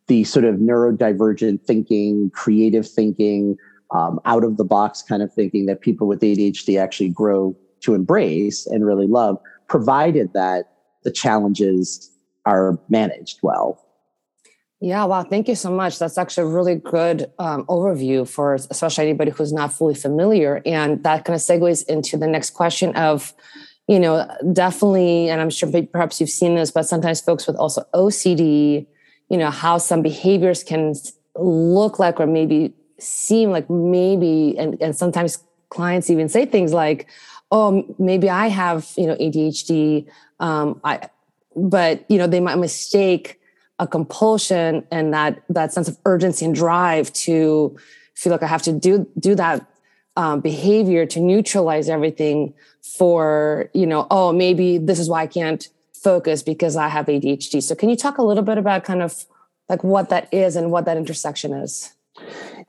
the 0.07 0.25
sort 0.25 0.43
of 0.43 0.55
neurodivergent 0.55 1.63
thinking, 1.63 2.29
creative 2.31 2.85
thinking, 2.85 3.55
um, 3.95 4.19
out 4.25 4.43
of 4.43 4.57
the 4.57 4.65
box 4.65 5.01
kind 5.01 5.23
of 5.23 5.33
thinking 5.33 5.67
that 5.67 5.79
people 5.79 6.05
with 6.05 6.19
ADHD 6.19 6.77
actually 6.77 7.07
grow 7.07 7.55
to 7.79 7.93
embrace 7.93 8.67
and 8.67 8.85
really 8.85 9.07
love, 9.07 9.37
provided 9.69 10.33
that 10.33 10.73
the 11.03 11.11
challenges 11.11 12.11
are 12.45 12.77
managed 12.89 13.39
well. 13.41 13.86
Yeah, 14.79 15.05
wow. 15.05 15.23
Thank 15.23 15.47
you 15.47 15.55
so 15.55 15.71
much. 15.71 15.97
That's 15.97 16.17
actually 16.19 16.51
a 16.51 16.53
really 16.53 16.75
good 16.75 17.31
um, 17.39 17.65
overview 17.65 18.27
for 18.27 18.53
especially 18.53 19.05
anybody 19.05 19.31
who's 19.31 19.51
not 19.51 19.73
fully 19.73 19.95
familiar. 19.95 20.61
And 20.67 21.03
that 21.03 21.25
kind 21.25 21.35
of 21.35 21.41
segues 21.41 21.85
into 21.87 22.15
the 22.15 22.27
next 22.27 22.51
question 22.51 22.95
of, 22.95 23.33
you 23.87 23.99
know, 23.99 24.29
definitely, 24.53 25.29
and 25.29 25.41
I'm 25.41 25.49
sure 25.49 25.71
perhaps 25.91 26.21
you've 26.21 26.29
seen 26.29 26.55
this, 26.55 26.69
but 26.69 26.83
sometimes 26.83 27.21
folks 27.21 27.47
with 27.47 27.55
also 27.55 27.87
OCD, 27.95 28.85
you 29.29 29.37
know, 29.37 29.49
how 29.49 29.79
some 29.79 30.03
behaviors 30.03 30.63
can 30.63 30.93
look 31.35 31.97
like 31.97 32.19
or 32.19 32.27
maybe 32.27 32.73
seem 32.99 33.49
like 33.49 33.67
maybe, 33.71 34.55
and, 34.59 34.79
and 34.79 34.95
sometimes 34.95 35.39
clients 35.69 36.11
even 36.11 36.29
say 36.29 36.45
things 36.45 36.71
like, 36.71 37.07
oh, 37.51 37.83
maybe 37.97 38.29
I 38.29 38.47
have, 38.47 38.91
you 38.95 39.07
know, 39.07 39.15
ADHD. 39.15 40.05
Um, 40.39 40.79
I, 40.83 41.09
but 41.55 42.05
you 42.11 42.19
know, 42.19 42.27
they 42.27 42.39
might 42.39 42.57
mistake 42.57 43.39
a 43.79 43.87
compulsion 43.87 44.85
and 44.91 45.13
that 45.13 45.41
that 45.49 45.73
sense 45.73 45.87
of 45.87 45.97
urgency 46.05 46.45
and 46.45 46.55
drive 46.55 47.13
to 47.13 47.77
feel 48.15 48.31
like 48.31 48.43
I 48.43 48.47
have 48.47 48.63
to 48.63 48.71
do 48.71 49.07
do 49.19 49.35
that 49.35 49.65
um, 50.15 50.41
behavior 50.41 51.05
to 51.05 51.19
neutralize 51.19 51.89
everything 51.89 52.53
for 52.81 53.69
you 53.73 53.85
know, 53.85 54.07
oh, 54.09 54.33
maybe 54.33 54.77
this 54.77 54.99
is 54.99 55.09
why 55.09 55.21
I 55.23 55.27
can't 55.27 55.67
focus 55.93 56.41
because 56.43 56.75
I 56.75 56.87
have 56.87 57.05
ADHD. 57.05 57.61
So, 57.61 57.75
can 57.75 57.89
you 57.89 57.95
talk 57.95 58.17
a 58.17 58.23
little 58.23 58.43
bit 58.43 58.57
about 58.57 58.83
kind 58.83 59.01
of 59.01 59.25
like 59.69 59.83
what 59.83 60.09
that 60.09 60.33
is 60.33 60.55
and 60.55 60.71
what 60.71 60.85
that 60.85 60.97
intersection 60.97 61.53
is? 61.53 61.93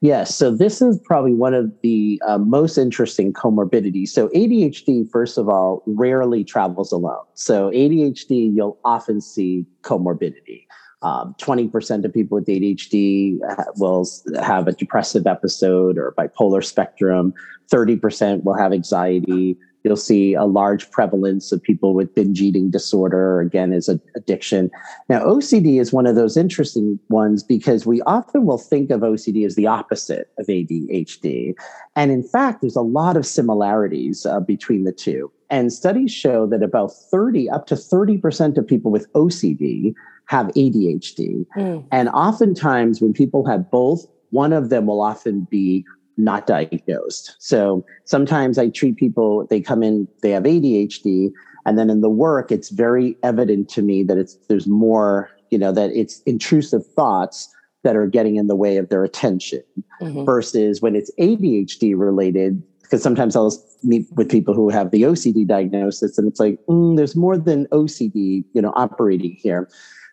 Yes. 0.01 0.35
So 0.35 0.55
this 0.55 0.81
is 0.83 0.99
probably 0.99 1.33
one 1.33 1.55
of 1.55 1.73
the 1.83 2.21
uh, 2.27 2.39
most 2.39 2.79
interesting 2.79 3.33
comorbidities. 3.33 4.09
So 4.09 4.29
ADHD, 4.29 5.11
first 5.11 5.39
of 5.39 5.49
all, 5.49 5.83
rarely 5.87 6.45
travels 6.45 6.93
alone. 6.93 7.25
So 7.35 7.71
ADHD, 7.71 8.55
you'll 8.55 8.79
often 8.85 9.21
see 9.21 9.67
comorbidity. 9.83 10.67
Um, 11.03 11.35
20% 11.39 12.05
of 12.05 12.13
people 12.13 12.37
with 12.37 12.47
ADHD 12.47 13.39
will 13.77 14.05
have 14.43 14.67
a 14.67 14.73
depressive 14.73 15.27
episode 15.27 15.97
or 15.97 16.13
bipolar 16.19 16.65
spectrum. 16.65 17.33
30% 17.71 18.43
will 18.43 18.55
have 18.55 18.73
anxiety. 18.73 19.57
You'll 19.85 19.97
see 19.97 20.35
a 20.35 20.45
large 20.45 20.91
prevalence 20.91 21.53
of 21.53 21.63
people 21.63 21.95
with 21.95 22.15
binge 22.15 22.41
eating 22.41 22.71
disorder, 22.71 23.41
again, 23.41 23.73
is 23.73 23.89
an 23.89 24.01
addiction. 24.17 24.71
Now, 25.09 25.21
OCD 25.21 25.81
is 25.81 25.93
one 25.93 26.07
of 26.07 26.17
those 26.17 26.37
interesting 26.37 26.99
ones 27.09 27.45
because 27.45 27.87
we 27.87 28.03
often 28.03 28.45
will 28.45 28.59
think 28.59 28.91
of 28.91 29.03
OCD 29.03 29.47
as 29.47 29.55
the 29.55 29.69
opposite 29.69 30.31
of 30.39 30.47
ADHD. 30.47 31.55
And 31.95 32.11
in 32.11 32.25
fact, 32.25 32.61
there's 32.61 32.77
a 32.77 32.83
lot 32.83 33.17
of 33.17 33.25
similarities 33.25 34.27
uh, 34.27 34.41
between 34.41 34.83
the 34.83 34.93
two. 34.93 35.31
And 35.49 35.73
studies 35.73 36.11
show 36.11 36.47
that 36.49 36.63
about 36.63 36.89
30, 36.89 37.49
up 37.49 37.67
to 37.69 37.75
30% 37.75 38.59
of 38.59 38.67
people 38.67 38.91
with 38.91 39.11
OCD 39.13 39.95
have 40.29 40.47
ADHD. 40.49 41.45
Mm. 41.57 41.87
And 41.91 42.09
oftentimes, 42.11 43.01
when 43.01 43.13
people 43.13 43.47
have 43.47 43.71
both, 43.71 44.07
one 44.31 44.53
of 44.53 44.69
them 44.69 44.87
will 44.87 45.01
often 45.01 45.47
be 45.51 45.85
not 46.17 46.47
diagnosed. 46.47 47.35
So 47.39 47.85
sometimes 48.05 48.59
I 48.59 48.69
treat 48.69 48.97
people, 48.97 49.47
they 49.49 49.61
come 49.61 49.83
in, 49.83 50.07
they 50.23 50.31
have 50.31 50.43
ADHD, 50.43 51.31
and 51.65 51.79
then 51.79 51.91
in 51.91 52.01
the 52.01 52.11
work, 52.11 52.53
it's 52.53 52.71
very 52.71 53.17
evident 53.23 53.69
to 53.71 53.83
me 53.83 54.03
that 54.05 54.19
it's 54.19 54.37
there's 54.49 54.67
more, 54.67 55.31
you 55.51 55.59
know, 55.59 55.73
that 55.73 55.91
it's 55.93 56.21
intrusive 56.23 56.87
thoughts 56.87 57.49
that 57.85 57.97
are 57.97 58.07
getting 58.07 58.37
in 58.37 58.49
the 58.49 58.57
way 58.57 58.77
of 58.77 58.89
their 58.89 59.05
attention 59.05 59.63
mm-hmm. 60.03 60.25
versus 60.25 60.83
when 60.83 60.95
it's 60.95 61.11
ADHD 61.19 61.95
related. 61.97 62.63
Because 62.83 63.03
sometimes 63.03 63.37
I'll 63.37 63.53
meet 63.83 64.07
with 64.17 64.31
people 64.31 64.55
who 64.55 64.71
have 64.71 64.91
the 64.93 65.03
OCD 65.03 65.47
diagnosis, 65.47 66.17
and 66.17 66.27
it's 66.27 66.41
like 66.41 66.59
mm, 66.69 66.97
there's 66.97 67.15
more 67.15 67.37
than 67.37 67.67
OCD, 67.67 68.45
you 68.55 68.63
know, 68.63 68.73
operating 68.77 69.37
here. 69.39 69.69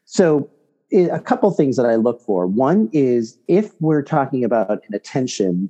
So 0.06 0.50
a 0.94 1.20
couple 1.20 1.52
things 1.52 1.78
that 1.78 1.86
I 1.86 1.96
look 1.96 2.22
for. 2.22 2.48
One 2.48 2.90
is 2.94 3.38
if 3.48 3.72
we're 3.82 4.04
talking 4.04 4.44
about 4.44 4.70
an 4.70 4.94
attention 4.94 5.70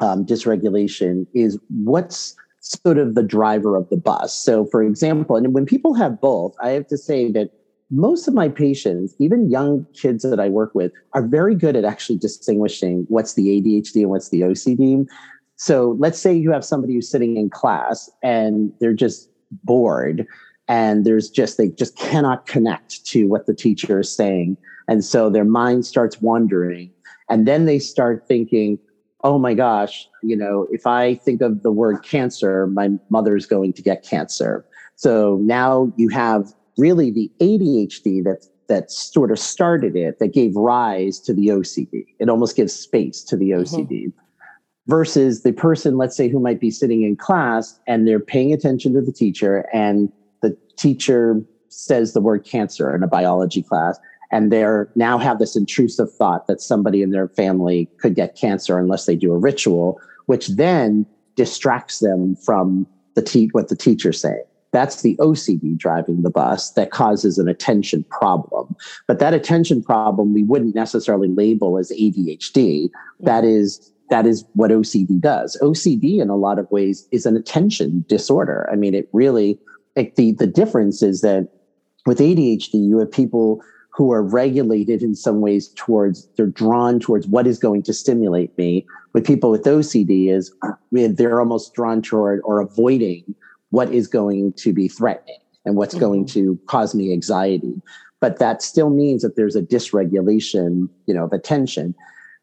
um, 0.00 0.24
dysregulation, 0.24 1.26
is 1.34 1.58
what's 1.68 2.36
sort 2.60 2.98
of 2.98 3.14
the 3.14 3.22
driver 3.22 3.76
of 3.76 3.88
the 3.88 3.96
bus. 3.96 4.34
So, 4.34 4.66
for 4.66 4.82
example, 4.82 5.36
and 5.36 5.52
when 5.54 5.66
people 5.66 5.94
have 5.94 6.20
both, 6.20 6.54
I 6.62 6.70
have 6.70 6.86
to 6.88 6.98
say 6.98 7.30
that 7.32 7.50
most 7.90 8.28
of 8.28 8.34
my 8.34 8.48
patients, 8.48 9.14
even 9.18 9.50
young 9.50 9.86
kids 9.94 10.22
that 10.22 10.38
I 10.38 10.48
work 10.48 10.74
with, 10.74 10.92
are 11.14 11.26
very 11.26 11.54
good 11.54 11.74
at 11.76 11.84
actually 11.84 12.18
distinguishing 12.18 13.06
what's 13.08 13.34
the 13.34 13.48
ADHD 13.48 14.02
and 14.02 14.10
what's 14.10 14.28
the 14.28 14.42
OCD. 14.42 15.06
So, 15.56 15.96
let's 15.98 16.18
say 16.18 16.34
you 16.34 16.52
have 16.52 16.64
somebody 16.64 16.94
who's 16.94 17.10
sitting 17.10 17.36
in 17.36 17.50
class 17.50 18.10
and 18.22 18.72
they're 18.80 18.92
just 18.92 19.30
bored 19.64 20.26
and 20.68 21.04
there's 21.04 21.30
just 21.30 21.56
they 21.56 21.68
just 21.70 21.96
cannot 21.96 22.46
connect 22.46 23.04
to 23.06 23.26
what 23.26 23.46
the 23.46 23.54
teacher 23.54 24.00
is 24.00 24.14
saying. 24.14 24.56
And 24.86 25.04
so 25.04 25.30
their 25.30 25.44
mind 25.44 25.86
starts 25.86 26.20
wandering. 26.20 26.90
And 27.28 27.46
then 27.46 27.64
they 27.64 27.78
start 27.78 28.26
thinking 28.28 28.78
oh 29.24 29.36
my 29.36 29.52
gosh 29.52 30.06
you 30.22 30.36
know 30.36 30.64
if 30.70 30.86
i 30.86 31.12
think 31.12 31.40
of 31.40 31.64
the 31.64 31.72
word 31.72 32.04
cancer 32.04 32.68
my 32.68 32.88
mother's 33.10 33.46
going 33.46 33.72
to 33.72 33.82
get 33.82 34.04
cancer. 34.04 34.64
So 34.94 35.38
now 35.42 35.92
you 35.96 36.08
have 36.08 36.52
really 36.76 37.10
the 37.10 37.30
adhd 37.40 38.24
that 38.24 38.46
that 38.68 38.90
sort 38.90 39.30
of 39.30 39.38
started 39.38 39.96
it 39.96 40.18
that 40.18 40.32
gave 40.32 40.54
rise 40.54 41.18
to 41.20 41.34
the 41.34 41.48
ocd 41.48 42.06
it 42.18 42.28
almost 42.28 42.54
gives 42.54 42.72
space 42.72 43.24
to 43.24 43.36
the 43.36 43.50
ocd 43.50 43.88
mm-hmm. 43.88 44.10
versus 44.86 45.42
the 45.42 45.52
person 45.52 45.96
let's 45.96 46.16
say 46.16 46.28
who 46.28 46.38
might 46.38 46.60
be 46.60 46.70
sitting 46.70 47.02
in 47.02 47.16
class 47.16 47.80
and 47.86 48.06
they're 48.06 48.20
paying 48.20 48.52
attention 48.52 48.92
to 48.92 49.00
the 49.00 49.12
teacher 49.12 49.68
and 49.72 50.12
teacher 50.78 51.40
says 51.68 52.12
the 52.12 52.20
word 52.20 52.44
cancer 52.44 52.94
in 52.94 53.02
a 53.02 53.08
biology 53.08 53.62
class 53.62 53.98
and 54.30 54.52
they're 54.52 54.90
now 54.94 55.18
have 55.18 55.38
this 55.38 55.56
intrusive 55.56 56.12
thought 56.12 56.46
that 56.46 56.60
somebody 56.60 57.02
in 57.02 57.10
their 57.10 57.28
family 57.28 57.88
could 57.98 58.14
get 58.14 58.36
cancer 58.36 58.78
unless 58.78 59.06
they 59.06 59.16
do 59.16 59.32
a 59.32 59.38
ritual 59.38 60.00
which 60.26 60.48
then 60.48 61.06
distracts 61.36 62.00
them 62.00 62.36
from 62.36 62.86
the 63.14 63.22
te- 63.22 63.48
what 63.52 63.68
the 63.68 63.76
teacher's 63.76 64.20
saying. 64.20 64.42
That's 64.70 65.00
the 65.00 65.16
ocd 65.16 65.78
driving 65.78 66.22
the 66.22 66.30
bus 66.30 66.72
that 66.72 66.90
causes 66.90 67.38
an 67.38 67.48
attention 67.48 68.04
problem. 68.10 68.76
But 69.06 69.18
that 69.18 69.32
attention 69.32 69.82
problem 69.82 70.34
we 70.34 70.44
wouldn't 70.44 70.74
necessarily 70.74 71.28
label 71.28 71.78
as 71.78 71.90
adhd 71.90 72.90
that 73.20 73.44
is 73.44 73.92
that 74.10 74.26
is 74.26 74.44
what 74.54 74.70
ocd 74.70 75.20
does. 75.20 75.58
Ocd 75.62 76.20
in 76.20 76.28
a 76.28 76.36
lot 76.36 76.58
of 76.58 76.70
ways 76.70 77.08
is 77.10 77.24
an 77.24 77.36
attention 77.36 78.04
disorder. 78.08 78.68
I 78.70 78.76
mean 78.76 78.94
it 78.94 79.08
really 79.12 79.58
like 79.98 80.14
the 80.14 80.32
the 80.32 80.46
difference 80.46 81.02
is 81.02 81.20
that 81.22 81.48
with 82.06 82.20
ADHD, 82.20 82.74
you 82.74 82.98
have 82.98 83.10
people 83.10 83.60
who 83.90 84.12
are 84.12 84.22
regulated 84.22 85.02
in 85.02 85.16
some 85.16 85.40
ways 85.40 85.68
towards 85.74 86.28
they're 86.36 86.46
drawn 86.46 87.00
towards 87.00 87.26
what 87.26 87.48
is 87.48 87.58
going 87.58 87.82
to 87.82 87.92
stimulate 87.92 88.56
me. 88.56 88.86
With 89.12 89.26
people 89.26 89.50
with 89.50 89.64
OCD, 89.64 90.30
is 90.30 90.54
they're 90.92 91.40
almost 91.40 91.74
drawn 91.74 92.00
toward 92.00 92.40
or 92.44 92.60
avoiding 92.60 93.34
what 93.70 93.92
is 93.92 94.06
going 94.06 94.52
to 94.54 94.72
be 94.72 94.86
threatening 94.86 95.40
and 95.64 95.74
what's 95.74 95.94
mm-hmm. 95.94 96.04
going 96.04 96.26
to 96.26 96.58
cause 96.66 96.94
me 96.94 97.12
anxiety. 97.12 97.82
But 98.20 98.38
that 98.38 98.62
still 98.62 98.90
means 98.90 99.22
that 99.22 99.34
there's 99.34 99.56
a 99.56 99.62
dysregulation, 99.62 100.88
you 101.06 101.14
know, 101.14 101.24
of 101.24 101.32
attention. 101.32 101.94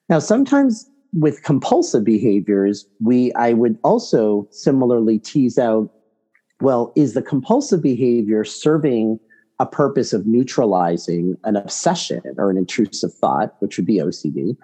Now, 0.09 0.19
sometimes 0.19 0.89
with 1.13 1.43
compulsive 1.43 2.03
behaviors, 2.03 2.85
we 3.01 3.33
I 3.33 3.53
would 3.53 3.77
also 3.83 4.47
similarly 4.51 5.19
tease 5.19 5.57
out 5.57 5.89
well, 6.61 6.93
is 6.95 7.13
the 7.13 7.21
compulsive 7.21 7.81
behavior 7.81 8.43
serving 8.43 9.19
a 9.59 9.65
purpose 9.65 10.13
of 10.13 10.25
neutralizing 10.25 11.35
an 11.43 11.55
obsession 11.55 12.21
or 12.37 12.49
an 12.49 12.57
intrusive 12.57 13.13
thought, 13.13 13.55
which 13.59 13.77
would 13.77 13.85
be 13.85 13.97
OCD? 13.97 14.55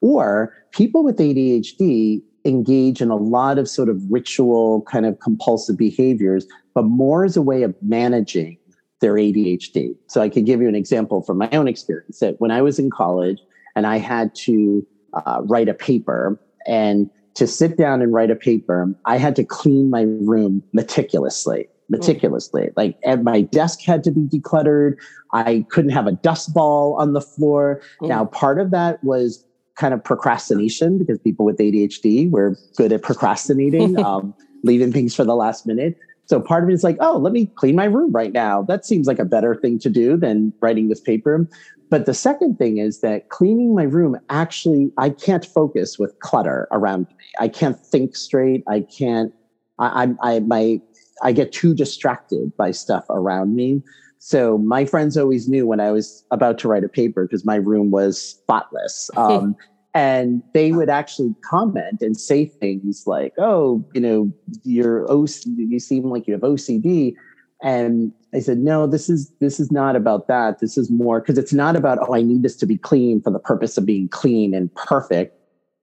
Or 0.00 0.52
people 0.72 1.02
with 1.02 1.18
ADHD 1.18 2.22
engage 2.44 3.00
in 3.00 3.10
a 3.10 3.16
lot 3.16 3.58
of 3.58 3.68
sort 3.68 3.88
of 3.88 4.00
ritual 4.08 4.82
kind 4.82 5.04
of 5.04 5.18
compulsive 5.20 5.76
behaviors, 5.76 6.46
but 6.74 6.82
more 6.82 7.24
as 7.24 7.36
a 7.36 7.42
way 7.42 7.62
of 7.62 7.74
managing 7.82 8.56
their 9.00 9.14
ADHD. 9.14 9.94
So 10.06 10.22
I 10.22 10.28
could 10.28 10.46
give 10.46 10.60
you 10.60 10.68
an 10.68 10.74
example 10.74 11.22
from 11.22 11.38
my 11.38 11.50
own 11.50 11.68
experience 11.68 12.20
that 12.20 12.40
when 12.40 12.50
I 12.50 12.62
was 12.62 12.78
in 12.78 12.90
college 12.90 13.38
and 13.74 13.86
I 13.86 13.98
had 13.98 14.34
to 14.36 14.86
uh, 15.12 15.42
write 15.44 15.68
a 15.68 15.74
paper 15.74 16.40
and 16.66 17.10
to 17.36 17.46
sit 17.46 17.76
down 17.76 18.02
and 18.02 18.12
write 18.12 18.30
a 18.30 18.36
paper, 18.36 18.92
I 19.04 19.18
had 19.18 19.36
to 19.36 19.44
clean 19.44 19.90
my 19.90 20.02
room 20.02 20.62
meticulously, 20.72 21.68
meticulously. 21.88 22.62
Mm. 22.62 22.72
Like 22.76 22.98
and 23.04 23.24
my 23.24 23.42
desk 23.42 23.82
had 23.82 24.02
to 24.04 24.10
be 24.10 24.22
decluttered. 24.22 24.96
I 25.32 25.64
couldn't 25.70 25.90
have 25.90 26.06
a 26.06 26.12
dust 26.12 26.54
ball 26.54 26.94
on 26.98 27.12
the 27.12 27.20
floor. 27.20 27.82
Mm. 28.00 28.08
Now, 28.08 28.24
part 28.24 28.58
of 28.58 28.70
that 28.70 29.02
was 29.04 29.44
kind 29.76 29.92
of 29.92 30.02
procrastination 30.02 30.98
because 30.98 31.18
people 31.18 31.44
with 31.44 31.58
ADHD 31.58 32.30
were 32.30 32.56
good 32.76 32.92
at 32.92 33.02
procrastinating, 33.02 33.98
um, 34.04 34.34
leaving 34.64 34.90
things 34.92 35.14
for 35.14 35.24
the 35.24 35.36
last 35.36 35.66
minute. 35.66 35.98
So 36.26 36.40
part 36.40 36.64
of 36.64 36.70
it 36.70 36.72
is 36.72 36.84
like, 36.84 36.96
oh, 37.00 37.18
let 37.18 37.32
me 37.32 37.46
clean 37.56 37.76
my 37.76 37.84
room 37.84 38.12
right 38.12 38.32
now. 38.32 38.62
That 38.62 38.84
seems 38.84 39.06
like 39.06 39.18
a 39.18 39.24
better 39.24 39.54
thing 39.54 39.78
to 39.80 39.88
do 39.88 40.16
than 40.16 40.52
writing 40.60 40.88
this 40.88 41.00
paper. 41.00 41.48
But 41.88 42.06
the 42.06 42.14
second 42.14 42.56
thing 42.56 42.78
is 42.78 43.00
that 43.00 43.28
cleaning 43.28 43.74
my 43.74 43.84
room 43.84 44.16
actually, 44.28 44.90
I 44.98 45.10
can't 45.10 45.46
focus 45.46 45.98
with 45.98 46.18
clutter 46.18 46.66
around 46.72 47.06
me. 47.06 47.14
I 47.38 47.48
can't 47.48 47.78
think 47.78 48.16
straight. 48.16 48.64
I 48.68 48.80
can't, 48.80 49.32
I, 49.78 50.04
I, 50.20 50.34
I, 50.34 50.40
my, 50.40 50.80
I 51.22 51.32
get 51.32 51.52
too 51.52 51.74
distracted 51.74 52.56
by 52.56 52.72
stuff 52.72 53.04
around 53.08 53.54
me. 53.54 53.82
So 54.18 54.58
my 54.58 54.84
friends 54.84 55.16
always 55.16 55.48
knew 55.48 55.66
when 55.66 55.78
I 55.78 55.92
was 55.92 56.24
about 56.32 56.58
to 56.58 56.68
write 56.68 56.82
a 56.82 56.88
paper 56.88 57.24
because 57.24 57.44
my 57.44 57.56
room 57.56 57.90
was 57.90 58.20
spotless. 58.20 59.10
Um, 59.16 59.54
and 59.96 60.42
they 60.52 60.72
would 60.72 60.90
actually 60.90 61.34
comment 61.42 62.02
and 62.02 62.18
say 62.18 62.44
things 62.44 63.04
like, 63.06 63.32
"Oh, 63.38 63.82
you 63.94 64.00
know, 64.00 64.30
you're 64.62 65.10
OC- 65.10 65.46
you 65.56 65.80
seem 65.80 66.04
like 66.10 66.26
you 66.26 66.34
have 66.34 66.42
OCD," 66.42 67.14
and 67.62 68.12
I 68.34 68.40
said, 68.40 68.58
no, 68.58 68.86
this 68.86 69.08
is 69.08 69.32
this 69.40 69.58
is 69.58 69.72
not 69.72 69.96
about 69.96 70.28
that. 70.28 70.58
This 70.60 70.76
is 70.76 70.90
more 70.90 71.20
because 71.20 71.38
it's 71.38 71.54
not 71.54 71.74
about 71.74 71.98
oh, 72.02 72.14
I 72.14 72.20
need 72.20 72.42
this 72.42 72.56
to 72.56 72.66
be 72.66 72.76
clean 72.76 73.22
for 73.22 73.30
the 73.30 73.38
purpose 73.38 73.78
of 73.78 73.86
being 73.86 74.08
clean 74.08 74.54
and 74.54 74.72
perfect. 74.74 75.34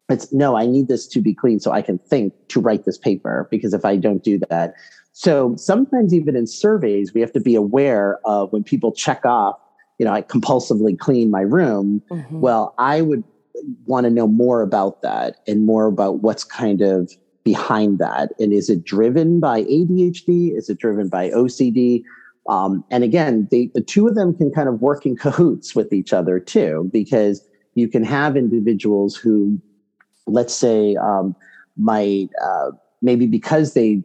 It's 0.10 0.32
no, 0.32 0.56
I 0.56 0.68
need 0.68 0.88
this 0.88 1.08
to 1.08 1.22
be 1.22 1.34
clean 1.34 1.60
so 1.60 1.72
I 1.72 1.82
can 1.82 1.98
think 1.98 2.34
to 2.50 2.62
write 2.62 2.86
this 2.86 3.00
paper 3.00 3.48
because 3.50 3.74
if 3.74 3.84
I 3.84 3.96
don't 3.96 4.24
do 4.24 4.40
that. 4.50 4.76
So 5.14 5.56
sometimes 5.56 6.14
even 6.14 6.36
in 6.36 6.46
surveys, 6.46 7.14
we 7.16 7.22
have 7.22 7.32
to 7.34 7.40
be 7.40 7.56
aware 7.56 8.20
of 8.26 8.52
when 8.52 8.64
people 8.64 8.92
check 8.92 9.26
off, 9.26 9.56
you 9.98 10.06
know, 10.06 10.14
I 10.14 10.22
compulsively 10.22 10.98
clean 10.98 11.32
my 11.32 11.42
room. 11.42 12.04
Mm-hmm. 12.12 12.40
Well, 12.40 12.76
I 12.78 13.02
would 13.02 13.24
want 13.86 14.06
to 14.06 14.10
know 14.10 14.28
more 14.28 14.62
about 14.62 15.02
that 15.02 15.38
and 15.48 15.66
more 15.66 15.86
about 15.86 16.22
what's 16.22 16.44
kind 16.44 16.82
of 16.82 17.12
behind 17.44 18.00
that. 18.00 18.32
And 18.40 18.54
is 18.54 18.70
it 18.70 18.84
driven 18.84 19.40
by 19.40 19.64
ADHD? 19.64 20.58
Is 20.58 20.70
it 20.70 20.80
driven 20.80 21.10
by 21.10 21.30
OCD? 21.30 22.04
Um, 22.50 22.84
and 22.90 23.04
again, 23.04 23.48
they, 23.52 23.70
the 23.74 23.82
two 23.82 24.08
of 24.08 24.16
them 24.16 24.36
can 24.36 24.52
kind 24.52 24.68
of 24.68 24.82
work 24.82 25.06
in 25.06 25.16
cahoots 25.18 25.76
with 25.76 25.94
each 25.94 26.14
other 26.14 26.40
too, 26.40 26.90
because 26.92 27.46
you 27.76 27.88
can 27.88 28.04
have 28.04 28.38
individuals 28.38 29.16
who, 29.16 29.60
let's 30.28 30.54
say, 30.54 30.96
um, 30.96 31.36
might 31.78 32.30
uh, 32.44 32.72
maybe 33.02 33.26
because 33.26 33.74
they 33.74 34.04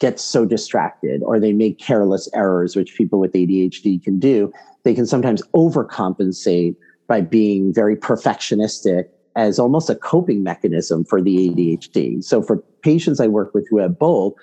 get 0.00 0.18
so 0.18 0.44
distracted 0.44 1.22
or 1.22 1.38
they 1.38 1.52
make 1.52 1.78
careless 1.78 2.28
errors, 2.34 2.74
which 2.74 2.96
people 2.96 3.20
with 3.20 3.32
ADHD 3.32 4.02
can 4.02 4.18
do. 4.18 4.52
They 4.82 4.94
can 4.94 5.06
sometimes 5.06 5.42
overcompensate 5.54 6.76
by 7.06 7.20
being 7.20 7.72
very 7.72 7.96
perfectionistic 7.96 9.04
as 9.36 9.58
almost 9.58 9.90
a 9.90 9.94
coping 9.94 10.42
mechanism 10.42 11.04
for 11.04 11.20
the 11.20 11.50
ADHD. 11.50 12.22
So 12.22 12.42
for 12.42 12.58
patients 12.82 13.20
I 13.20 13.26
work 13.26 13.52
with 13.54 13.66
who 13.68 13.78
have 13.78 13.98
both, 13.98 14.34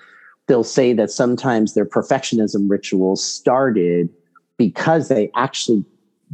they'll 0.46 0.64
say 0.64 0.92
that 0.92 1.10
sometimes 1.10 1.74
their 1.74 1.86
perfectionism 1.86 2.68
rituals 2.68 3.24
started 3.24 4.08
because 4.58 5.08
they 5.08 5.30
actually 5.34 5.84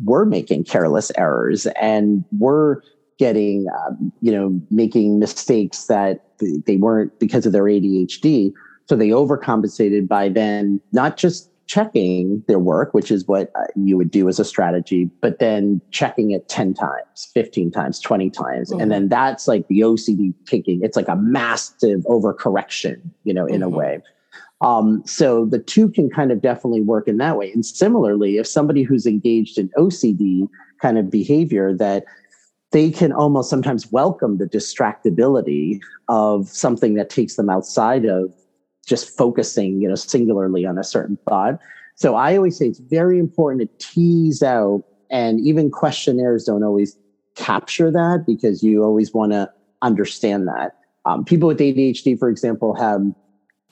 were 0.04 0.24
making 0.24 0.64
careless 0.64 1.12
errors 1.16 1.66
and 1.80 2.24
were 2.38 2.82
getting, 3.18 3.66
um, 3.86 4.12
you 4.20 4.32
know, 4.32 4.60
making 4.70 5.18
mistakes 5.18 5.86
that 5.86 6.24
they 6.66 6.76
weren't 6.76 7.18
because 7.18 7.46
of 7.46 7.52
their 7.52 7.64
ADHD. 7.64 8.52
So 8.88 8.96
they 8.96 9.08
overcompensated 9.08 10.08
by 10.08 10.28
then 10.28 10.80
not 10.92 11.16
just 11.16 11.50
checking 11.68 12.42
their 12.48 12.58
work, 12.58 12.94
which 12.94 13.10
is 13.10 13.28
what 13.28 13.52
uh, 13.54 13.64
you 13.76 13.96
would 13.96 14.10
do 14.10 14.28
as 14.28 14.40
a 14.40 14.44
strategy, 14.44 15.08
but 15.20 15.38
then 15.38 15.80
checking 15.90 16.30
it 16.30 16.48
10 16.48 16.74
times, 16.74 17.30
15 17.34 17.70
times, 17.70 18.00
20 18.00 18.30
times. 18.30 18.70
Mm-hmm. 18.70 18.80
And 18.80 18.90
then 18.90 19.08
that's 19.08 19.46
like 19.46 19.68
the 19.68 19.80
OCD 19.80 20.32
taking, 20.46 20.82
it's 20.82 20.96
like 20.96 21.08
a 21.08 21.16
massive 21.16 22.00
overcorrection, 22.06 23.00
you 23.24 23.34
know, 23.34 23.46
in 23.46 23.60
mm-hmm. 23.60 23.64
a 23.64 23.68
way. 23.68 24.02
Um, 24.60 25.02
so 25.06 25.44
the 25.44 25.58
two 25.58 25.90
can 25.90 26.10
kind 26.10 26.32
of 26.32 26.42
definitely 26.42 26.80
work 26.80 27.06
in 27.06 27.18
that 27.18 27.36
way. 27.36 27.52
And 27.52 27.64
similarly, 27.64 28.38
if 28.38 28.46
somebody 28.46 28.82
who's 28.82 29.06
engaged 29.06 29.58
in 29.58 29.68
OCD 29.78 30.48
kind 30.80 30.98
of 30.98 31.10
behavior 31.10 31.74
that 31.74 32.04
they 32.70 32.90
can 32.90 33.12
almost 33.12 33.48
sometimes 33.48 33.90
welcome 33.92 34.38
the 34.38 34.46
distractibility 34.46 35.80
of 36.08 36.48
something 36.48 36.94
that 36.94 37.08
takes 37.08 37.36
them 37.36 37.48
outside 37.48 38.04
of 38.04 38.34
just 38.88 39.16
focusing, 39.16 39.80
you 39.80 39.88
know, 39.88 39.94
singularly 39.94 40.66
on 40.66 40.78
a 40.78 40.84
certain 40.84 41.18
thought. 41.28 41.58
So 41.94 42.14
I 42.14 42.36
always 42.36 42.56
say 42.56 42.66
it's 42.66 42.78
very 42.78 43.18
important 43.18 43.60
to 43.60 43.86
tease 43.86 44.42
out, 44.42 44.84
and 45.10 45.40
even 45.40 45.70
questionnaires 45.70 46.44
don't 46.44 46.62
always 46.62 46.96
capture 47.34 47.90
that 47.90 48.24
because 48.26 48.62
you 48.62 48.82
always 48.82 49.12
want 49.12 49.32
to 49.32 49.50
understand 49.82 50.48
that. 50.48 50.76
Um, 51.04 51.24
people 51.24 51.48
with 51.48 51.58
ADHD, 51.58 52.18
for 52.18 52.28
example, 52.28 52.74
have 52.74 53.02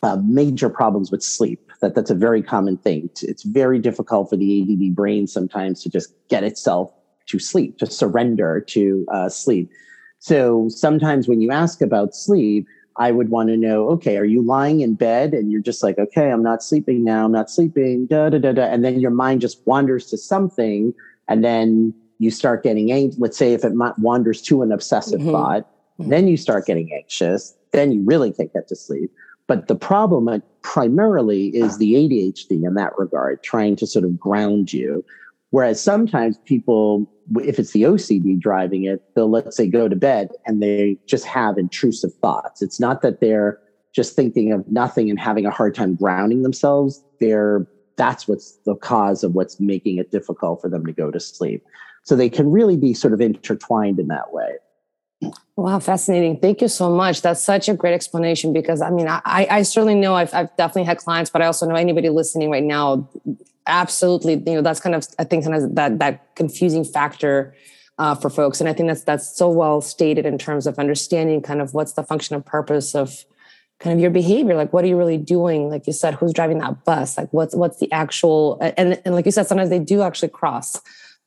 uh, 0.03 0.19
major 0.25 0.69
problems 0.69 1.11
with 1.11 1.23
sleep. 1.23 1.71
That 1.81 1.95
that's 1.95 2.11
a 2.11 2.15
very 2.15 2.43
common 2.43 2.77
thing. 2.79 3.11
It's 3.23 3.43
very 3.43 3.79
difficult 3.79 4.31
for 4.31 4.37
the 4.37 4.63
ADD 4.63 4.95
brain 4.95 5.27
sometimes 5.27 5.83
to 5.83 5.91
just 5.91 6.15
get 6.29 6.45
itself 6.45 6.91
to 7.27 7.39
sleep, 7.39 7.79
to 7.79 7.87
surrender 7.87 8.61
to 8.69 9.07
uh, 9.13 9.29
sleep. 9.29 9.71
So 10.19 10.69
sometimes 10.69 11.29
when 11.29 11.41
you 11.41 11.51
ask 11.51 11.83
about 11.83 12.15
sleep, 12.15 12.67
I 12.99 13.11
would 13.11 13.29
want 13.29 13.49
to 13.51 13.57
know, 13.57 13.89
okay, 13.91 14.17
are 14.17 14.25
you 14.25 14.43
lying 14.43 14.81
in 14.81 14.95
bed 14.95 15.35
and 15.35 15.53
you're 15.53 15.61
just 15.61 15.83
like, 15.83 15.99
okay, 15.99 16.31
I'm 16.31 16.43
not 16.43 16.63
sleeping 16.63 17.05
now, 17.05 17.27
I'm 17.27 17.33
not 17.33 17.51
sleeping, 17.51 18.07
da 18.07 18.31
da 18.31 18.39
da 18.39 18.53
da, 18.53 18.63
and 18.63 18.85
then 18.85 19.01
your 19.01 19.11
mind 19.11 19.43
just 19.43 19.67
wanders 19.67 20.07
to 20.11 20.19
something, 20.19 20.95
and 21.29 21.45
then 21.45 21.93
you 22.19 22.31
start 22.31 22.63
getting 22.63 22.91
anxious. 22.93 23.19
Let's 23.19 23.37
say 23.37 23.53
if 23.53 23.65
it 23.65 23.73
wanders 23.99 24.41
to 24.43 24.63
an 24.63 24.73
obsessive 24.73 25.21
mm-hmm. 25.21 25.31
thought, 25.31 25.69
mm-hmm. 26.01 26.11
then 26.11 26.27
you 26.27 26.37
start 26.37 26.67
getting 26.67 26.93
anxious, 26.95 27.55
then 27.73 27.93
you 27.93 28.03
really 28.05 28.33
can't 28.33 28.53
get 28.53 28.69
to 28.69 28.77
sleep. 28.77 29.11
But 29.47 29.69
the 29.69 29.77
problem 29.77 30.29
uh, 30.29 30.39
primarily 30.63 31.49
is 31.49 31.79
the 31.79 31.95
ADHD 31.95 32.65
in 32.65 32.75
that 32.75 32.99
regard, 32.99 33.43
trying 33.43 33.77
to 33.77 33.87
sort 33.87 34.05
of 34.05 34.19
ground 34.19 34.73
you. 34.73 35.05
Whereas 35.57 35.83
sometimes 35.83 36.37
people, 36.45 37.11
if 37.37 37.59
it's 37.59 37.73
the 37.73 37.85
OCD 37.85 38.39
driving 38.39 38.85
it, 38.85 39.03
they'll 39.15 39.31
let's 39.31 39.57
say 39.57 39.67
go 39.67 39.89
to 39.89 39.97
bed 39.97 40.29
and 40.45 40.63
they 40.63 40.99
just 41.07 41.25
have 41.25 41.57
intrusive 41.57 42.13
thoughts. 42.21 42.61
It's 42.61 42.79
not 42.79 43.01
that 43.01 43.23
they're 43.23 43.59
just 43.95 44.15
thinking 44.15 44.53
of 44.53 44.71
nothing 44.71 45.09
and 45.09 45.19
having 45.19 45.47
a 45.47 45.51
hard 45.51 45.75
time 45.75 45.95
grounding 45.95 46.43
themselves. 46.43 47.03
They're 47.21 47.67
that's 47.97 48.29
what's 48.29 48.59
the 48.67 48.75
cause 48.75 49.25
of 49.25 49.35
what's 49.35 49.59
making 49.59 49.97
it 49.97 50.11
difficult 50.11 50.61
for 50.61 50.69
them 50.69 50.85
to 50.85 50.93
go 50.93 51.11
to 51.11 51.19
sleep. 51.19 51.65
So 52.03 52.17
they 52.17 52.29
can 52.29 52.51
really 52.53 52.77
be 52.77 52.93
sort 52.93 53.15
of 53.15 53.23
intertwined 53.23 53.99
in 53.99 54.09
that 54.09 54.35
way. 54.35 54.57
Wow, 55.57 55.79
fascinating. 55.79 56.39
Thank 56.39 56.61
you 56.61 56.69
so 56.69 56.95
much. 56.95 57.23
That's 57.23 57.43
such 57.43 57.71
a 57.71 57.75
great 57.75 57.95
explanation 57.95 58.53
because 58.53 58.83
I 58.83 58.91
mean, 58.91 59.09
I, 59.09 59.21
I 59.25 59.63
certainly 59.63 59.95
know 59.95 60.17
I've, 60.17 60.35
I've 60.35 60.55
definitely 60.59 60.85
had 60.85 60.99
clients, 60.99 61.31
but 61.31 61.41
I 61.41 61.47
also 61.47 61.67
know 61.67 61.77
anybody 61.77 62.11
listening 62.11 62.51
right 62.51 62.63
now 62.63 63.09
absolutely 63.67 64.35
you 64.35 64.55
know 64.55 64.63
that's 64.63 64.81
kind 64.81 64.95
of 64.95 65.07
i 65.19 65.25
think 65.25 65.45
sometimes 65.45 65.69
that 65.75 65.99
that 65.99 66.35
confusing 66.35 66.85
factor 66.85 67.55
uh, 67.99 68.15
for 68.15 68.31
folks. 68.31 68.61
And 68.61 68.69
i 68.69 68.73
think 68.73 68.89
that's 68.89 69.05
that's 69.05 69.37
so 69.37 69.49
well 69.49 69.81
stated 69.81 70.27
in 70.27 70.39
terms 70.39 70.67
of 70.67 70.79
understanding 70.79 71.43
kind 71.43 71.61
of 71.61 71.75
what's 71.75 71.93
the 71.93 72.03
function 72.03 72.35
and 72.35 72.45
purpose 72.45 72.95
of 72.95 73.25
kind 73.79 73.95
of 73.95 74.01
your 74.01 74.11
behavior. 74.11 74.55
Like 74.55 74.73
what 74.73 74.85
are 74.85 74.89
you 74.89 74.97
really 74.97 75.19
doing? 75.19 75.69
Like 75.69 75.87
you 75.87 75.93
said 75.93 76.15
who's 76.15 76.33
driving 76.33 76.59
that 76.59 76.85
bus? 76.85 77.19
Like 77.19 77.33
what's 77.33 77.55
what's 77.55 77.79
the 77.79 77.91
actual 77.93 78.59
and 78.61 79.01
and 79.05 79.15
like 79.15 79.27
you 79.27 79.33
said 79.33 79.47
sometimes 79.47 79.71
they 79.71 79.79
do 79.79 80.03
actually 80.03 80.29
cross. 80.29 80.81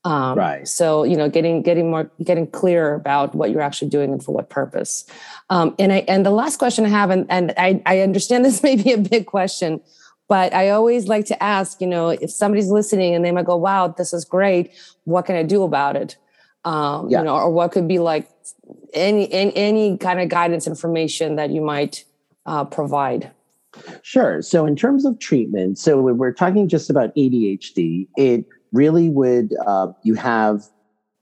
Um, 0.06 0.38
right. 0.38 0.66
so 0.66 1.04
you 1.04 1.18
know 1.18 1.28
getting 1.28 1.62
getting 1.62 1.92
more 1.92 2.10
getting 2.24 2.48
clear 2.48 2.96
about 2.96 3.36
what 3.36 3.52
you're 3.52 3.62
actually 3.62 3.90
doing 3.90 4.14
and 4.14 4.24
for 4.24 4.34
what 4.34 4.50
purpose. 4.50 5.04
Um, 5.50 5.76
and 5.78 5.92
i 5.92 5.98
and 6.08 6.26
the 6.26 6.32
last 6.32 6.58
question 6.58 6.86
i 6.86 6.90
have 6.90 7.10
and 7.10 7.26
and 7.30 7.54
i 7.58 7.82
i 7.86 8.00
understand 8.00 8.46
this 8.46 8.64
may 8.64 8.78
be 8.78 8.94
a 8.94 8.98
big 8.98 9.26
question 9.26 9.82
but 10.30 10.54
I 10.54 10.70
always 10.70 11.08
like 11.08 11.26
to 11.26 11.44
ask, 11.44 11.82
you 11.82 11.88
know, 11.88 12.10
if 12.10 12.32
somebody's 12.32 12.70
listening 12.70 13.16
and 13.16 13.26
they 13.26 13.32
might 13.32 13.46
go, 13.46 13.58
wow, 13.58 13.88
this 13.90 14.14
is 14.14 14.24
great. 14.24 14.72
What 15.04 15.26
can 15.26 15.36
I 15.36 15.44
do 15.44 15.64
about 15.64 15.96
it? 15.96 16.16
Um, 16.64 17.10
yeah. 17.10 17.20
You 17.20 17.26
know, 17.26 17.36
or 17.36 17.50
what 17.50 17.72
could 17.72 17.88
be 17.88 18.00
like 18.00 18.30
any, 18.94 19.32
any, 19.34 19.56
any 19.56 19.98
kind 19.98 20.22
of 20.22 20.30
guidance 20.30 20.68
information 20.68 21.36
that 21.36 21.50
you 21.50 21.62
might 21.62 22.06
uh, 22.46 22.64
provide? 22.64 23.32
Sure. 24.02 24.42
So, 24.42 24.66
in 24.66 24.76
terms 24.76 25.06
of 25.06 25.20
treatment, 25.20 25.78
so 25.78 26.02
we're 26.02 26.34
talking 26.34 26.68
just 26.68 26.90
about 26.90 27.16
ADHD. 27.16 28.08
It 28.18 28.46
really 28.72 29.10
would 29.10 29.54
uh, 29.66 29.88
you 30.04 30.16
have 30.16 30.64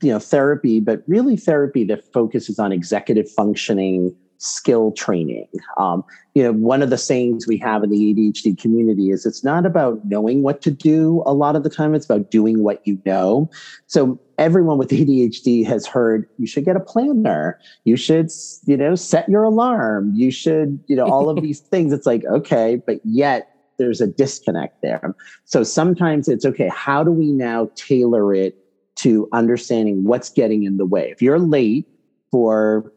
you 0.01 0.11
know 0.11 0.19
therapy, 0.19 0.79
but 0.79 1.03
really 1.07 1.35
therapy 1.35 1.83
that 1.85 2.11
focuses 2.13 2.57
on 2.57 2.71
executive 2.71 3.29
functioning, 3.29 4.15
skill 4.37 4.91
training. 4.91 5.47
Um, 5.77 6.03
you 6.33 6.43
know, 6.43 6.53
one 6.53 6.81
of 6.81 6.89
the 6.89 6.97
sayings 6.97 7.47
we 7.47 7.57
have 7.57 7.83
in 7.83 7.89
the 7.89 8.13
ADHD 8.13 8.57
community 8.59 9.09
is 9.09 9.25
it's 9.25 9.43
not 9.43 9.65
about 9.65 10.05
knowing 10.05 10.43
what 10.43 10.61
to 10.61 10.71
do 10.71 11.23
a 11.25 11.33
lot 11.33 11.55
of 11.55 11.63
the 11.63 11.69
time, 11.69 11.95
it's 11.95 12.05
about 12.05 12.29
doing 12.29 12.63
what 12.63 12.85
you 12.85 13.01
know. 13.05 13.49
So 13.87 14.19
everyone 14.37 14.77
with 14.77 14.89
ADHD 14.89 15.65
has 15.65 15.87
heard 15.87 16.27
you 16.37 16.45
should 16.45 16.65
get 16.65 16.75
a 16.75 16.79
planner, 16.79 17.59
you 17.85 17.97
should, 17.97 18.29
you 18.65 18.77
know, 18.77 18.95
set 18.95 19.27
your 19.27 19.43
alarm, 19.43 20.13
you 20.15 20.29
should, 20.31 20.79
you 20.87 20.95
know, 20.95 21.05
all 21.05 21.29
of 21.29 21.41
these 21.41 21.59
things. 21.59 21.91
It's 21.91 22.05
like, 22.05 22.23
okay, 22.25 22.81
but 22.85 22.99
yet 23.03 23.49
there's 23.77 24.01
a 24.01 24.07
disconnect 24.07 24.81
there. 24.81 25.15
So 25.45 25.63
sometimes 25.63 26.27
it's 26.27 26.45
okay, 26.45 26.69
how 26.69 27.03
do 27.03 27.11
we 27.11 27.31
now 27.31 27.69
tailor 27.75 28.33
it 28.33 28.57
to 28.97 29.27
understanding 29.31 30.03
what's 30.03 30.29
getting 30.29 30.63
in 30.63 30.77
the 30.77 30.85
way? 30.85 31.09
If 31.11 31.21
you're 31.21 31.39
late 31.39 31.87
for 32.31 32.91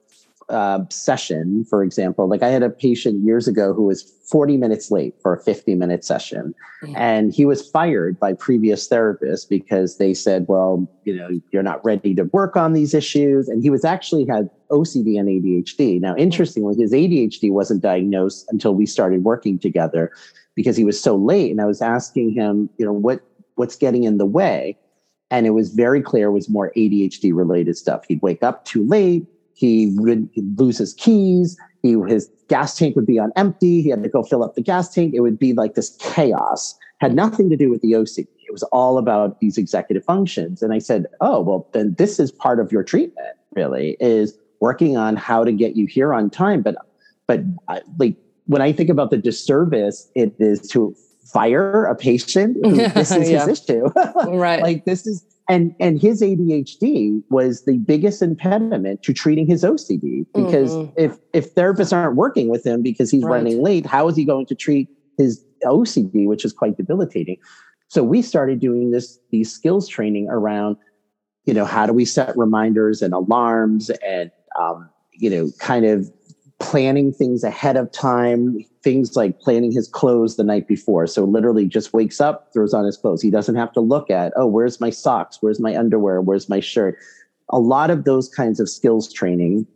uh, 0.50 0.84
session, 0.90 1.64
for 1.64 1.82
example, 1.82 2.28
like 2.28 2.42
I 2.42 2.48
had 2.48 2.62
a 2.62 2.70
patient 2.70 3.24
years 3.24 3.46
ago 3.46 3.72
who 3.72 3.84
was 3.84 4.02
40 4.30 4.56
minutes 4.56 4.90
late 4.90 5.14
for 5.22 5.34
a 5.34 5.40
50 5.40 5.74
minute 5.76 6.04
session. 6.04 6.54
Mm-hmm. 6.82 6.96
And 6.96 7.32
he 7.32 7.46
was 7.46 7.68
fired 7.68 8.18
by 8.18 8.32
previous 8.32 8.88
therapists 8.88 9.48
because 9.48 9.98
they 9.98 10.12
said, 10.12 10.46
well, 10.48 10.90
you 11.04 11.16
know, 11.16 11.28
you're 11.52 11.62
not 11.62 11.84
ready 11.84 12.14
to 12.16 12.24
work 12.24 12.56
on 12.56 12.72
these 12.72 12.94
issues. 12.94 13.48
And 13.48 13.62
he 13.62 13.70
was 13.70 13.84
actually 13.84 14.26
had 14.26 14.50
OCD 14.70 15.18
and 15.18 15.28
ADHD. 15.28 16.00
Now, 16.00 16.14
interestingly, 16.16 16.76
his 16.76 16.92
ADHD 16.92 17.50
wasn't 17.50 17.82
diagnosed 17.82 18.46
until 18.50 18.74
we 18.74 18.86
started 18.86 19.24
working 19.24 19.58
together 19.58 20.10
because 20.54 20.76
he 20.76 20.84
was 20.84 21.00
so 21.00 21.16
late. 21.16 21.50
And 21.50 21.60
I 21.60 21.66
was 21.66 21.80
asking 21.80 22.32
him, 22.32 22.68
you 22.76 22.84
know, 22.84 22.92
what 22.92 23.20
what's 23.54 23.76
getting 23.76 24.04
in 24.04 24.18
the 24.18 24.26
way? 24.26 24.76
And 25.30 25.46
it 25.46 25.50
was 25.50 25.70
very 25.70 26.02
clear 26.02 26.28
it 26.28 26.32
was 26.32 26.48
more 26.48 26.72
ADHD 26.76 27.32
related 27.34 27.76
stuff. 27.76 28.04
He'd 28.08 28.22
wake 28.22 28.42
up 28.42 28.64
too 28.64 28.84
late 28.84 29.26
he 29.60 29.92
would 29.96 30.28
lose 30.56 30.78
his 30.78 30.94
keys. 30.94 31.58
He, 31.82 31.94
his 32.08 32.30
gas 32.48 32.76
tank 32.76 32.96
would 32.96 33.06
be 33.06 33.18
on 33.18 33.30
empty. 33.36 33.82
He 33.82 33.90
had 33.90 34.02
to 34.02 34.08
go 34.08 34.22
fill 34.22 34.42
up 34.42 34.54
the 34.54 34.62
gas 34.62 34.92
tank. 34.92 35.12
It 35.14 35.20
would 35.20 35.38
be 35.38 35.52
like 35.52 35.74
this 35.74 35.96
chaos. 36.00 36.74
Had 37.00 37.14
nothing 37.14 37.50
to 37.50 37.56
do 37.56 37.68
with 37.68 37.82
the 37.82 37.92
OCD. 37.92 38.26
It 38.38 38.52
was 38.52 38.62
all 38.64 38.96
about 38.96 39.38
these 39.40 39.58
executive 39.58 40.02
functions. 40.02 40.62
And 40.62 40.72
I 40.72 40.78
said, 40.78 41.06
oh, 41.20 41.42
well, 41.42 41.68
then 41.72 41.94
this 41.98 42.18
is 42.18 42.32
part 42.32 42.58
of 42.58 42.72
your 42.72 42.82
treatment, 42.82 43.36
really, 43.54 43.98
is 44.00 44.36
working 44.60 44.96
on 44.96 45.16
how 45.16 45.44
to 45.44 45.52
get 45.52 45.76
you 45.76 45.86
here 45.86 46.14
on 46.14 46.30
time. 46.30 46.62
But, 46.62 46.76
but 47.26 47.40
I, 47.68 47.82
like 47.98 48.16
when 48.46 48.62
I 48.62 48.72
think 48.72 48.88
about 48.88 49.10
the 49.10 49.18
disservice, 49.18 50.10
it 50.14 50.34
is 50.38 50.66
to 50.68 50.96
fire 51.32 51.84
a 51.84 51.94
patient. 51.94 52.56
this 52.62 53.10
is 53.12 53.30
yeah. 53.30 53.46
his 53.46 53.60
issue. 53.60 53.88
right. 54.26 54.62
Like 54.62 54.86
this 54.86 55.06
is 55.06 55.22
and 55.50 55.74
and 55.80 56.00
his 56.00 56.22
ADHD 56.22 57.22
was 57.28 57.64
the 57.64 57.76
biggest 57.78 58.22
impediment 58.22 59.02
to 59.02 59.12
treating 59.12 59.46
his 59.48 59.64
OCD 59.64 60.24
because 60.32 60.70
mm-hmm. 60.70 60.92
if 60.96 61.18
if 61.32 61.54
therapists 61.56 61.92
aren't 61.92 62.14
working 62.14 62.48
with 62.48 62.64
him 62.64 62.82
because 62.82 63.10
he's 63.10 63.24
right. 63.24 63.32
running 63.32 63.60
late, 63.60 63.84
how 63.84 64.06
is 64.08 64.14
he 64.14 64.24
going 64.24 64.46
to 64.46 64.54
treat 64.54 64.88
his 65.18 65.44
OCD, 65.64 66.26
which 66.26 66.44
is 66.44 66.52
quite 66.52 66.76
debilitating? 66.76 67.36
So 67.88 68.04
we 68.04 68.22
started 68.22 68.60
doing 68.60 68.92
this 68.92 69.18
these 69.30 69.52
skills 69.52 69.88
training 69.88 70.28
around, 70.30 70.76
you 71.46 71.52
know, 71.52 71.64
how 71.64 71.84
do 71.84 71.92
we 71.92 72.04
set 72.04 72.36
reminders 72.36 73.02
and 73.02 73.12
alarms 73.12 73.90
and 74.06 74.30
um, 74.58 74.88
you 75.12 75.28
know, 75.28 75.50
kind 75.58 75.84
of 75.84 76.08
planning 76.60 77.12
things 77.12 77.42
ahead 77.42 77.76
of 77.76 77.90
time, 77.90 78.58
things 78.82 79.16
like 79.16 79.40
planning 79.40 79.72
his 79.72 79.88
clothes 79.88 80.36
the 80.36 80.44
night 80.44 80.68
before. 80.68 81.06
So 81.06 81.24
literally 81.24 81.66
just 81.66 81.92
wakes 81.92 82.20
up, 82.20 82.52
throws 82.52 82.72
on 82.74 82.84
his 82.84 82.96
clothes. 82.96 83.22
He 83.22 83.30
doesn't 83.30 83.56
have 83.56 83.72
to 83.72 83.80
look 83.80 84.10
at, 84.10 84.32
oh, 84.36 84.46
where's 84.46 84.80
my 84.80 84.90
socks? 84.90 85.38
Where's 85.40 85.58
my 85.58 85.76
underwear? 85.76 86.20
Where's 86.20 86.48
my 86.48 86.60
shirt? 86.60 86.98
A 87.48 87.58
lot 87.58 87.90
of 87.90 88.04
those 88.04 88.28
kinds 88.28 88.60
of 88.60 88.68
skills 88.68 89.12
training. 89.12 89.66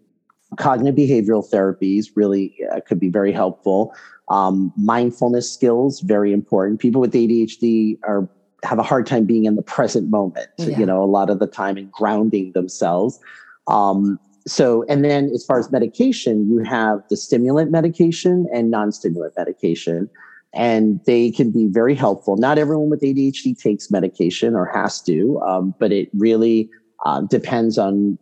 Cognitive 0.59 0.95
behavioral 0.95 1.49
therapies 1.51 2.09
really 2.15 2.55
uh, 2.73 2.81
could 2.87 3.01
be 3.01 3.09
very 3.09 3.33
helpful. 3.33 3.93
Um, 4.29 4.73
mindfulness 4.77 5.53
skills, 5.53 6.01
very 6.01 6.33
important. 6.33 6.81
People 6.81 7.01
with 7.01 7.13
ADHD 7.13 7.99
are 8.05 8.29
have 8.63 8.79
a 8.79 8.83
hard 8.83 9.07
time 9.07 9.25
being 9.27 9.45
in 9.45 9.57
the 9.57 9.63
present 9.63 10.11
moment, 10.11 10.49
yeah. 10.57 10.79
you 10.79 10.87
know, 10.87 11.03
a 11.03 11.05
lot 11.05 11.29
of 11.29 11.39
the 11.39 11.47
time 11.47 11.77
and 11.77 11.91
grounding 11.93 12.53
themselves. 12.53 13.21
Um, 13.67 14.19
so, 14.47 14.85
and 14.89 15.05
then 15.05 15.31
as 15.35 15.45
far 15.45 15.59
as 15.59 15.73
medication, 15.73 16.49
you 16.51 16.63
have 16.65 17.01
the 17.09 17.17
stimulant 17.17 17.71
medication 17.71 18.47
and 18.53 18.71
non 18.71 18.93
stimulant 18.93 19.35
medication, 19.37 20.11
and 20.53 21.01
they 21.07 21.31
can 21.31 21.51
be 21.51 21.67
very 21.67 21.95
helpful. 21.95 22.37
Not 22.37 22.59
everyone 22.59 22.91
with 22.91 23.01
ADHD 23.01 23.59
takes 23.59 23.91
medication 23.91 24.55
or 24.55 24.67
has 24.67 25.01
to, 25.03 25.41
um, 25.41 25.75
but 25.79 25.93
it 25.93 26.11
really 26.13 26.69
uh, 27.07 27.23
depends 27.23 27.79
on 27.79 28.19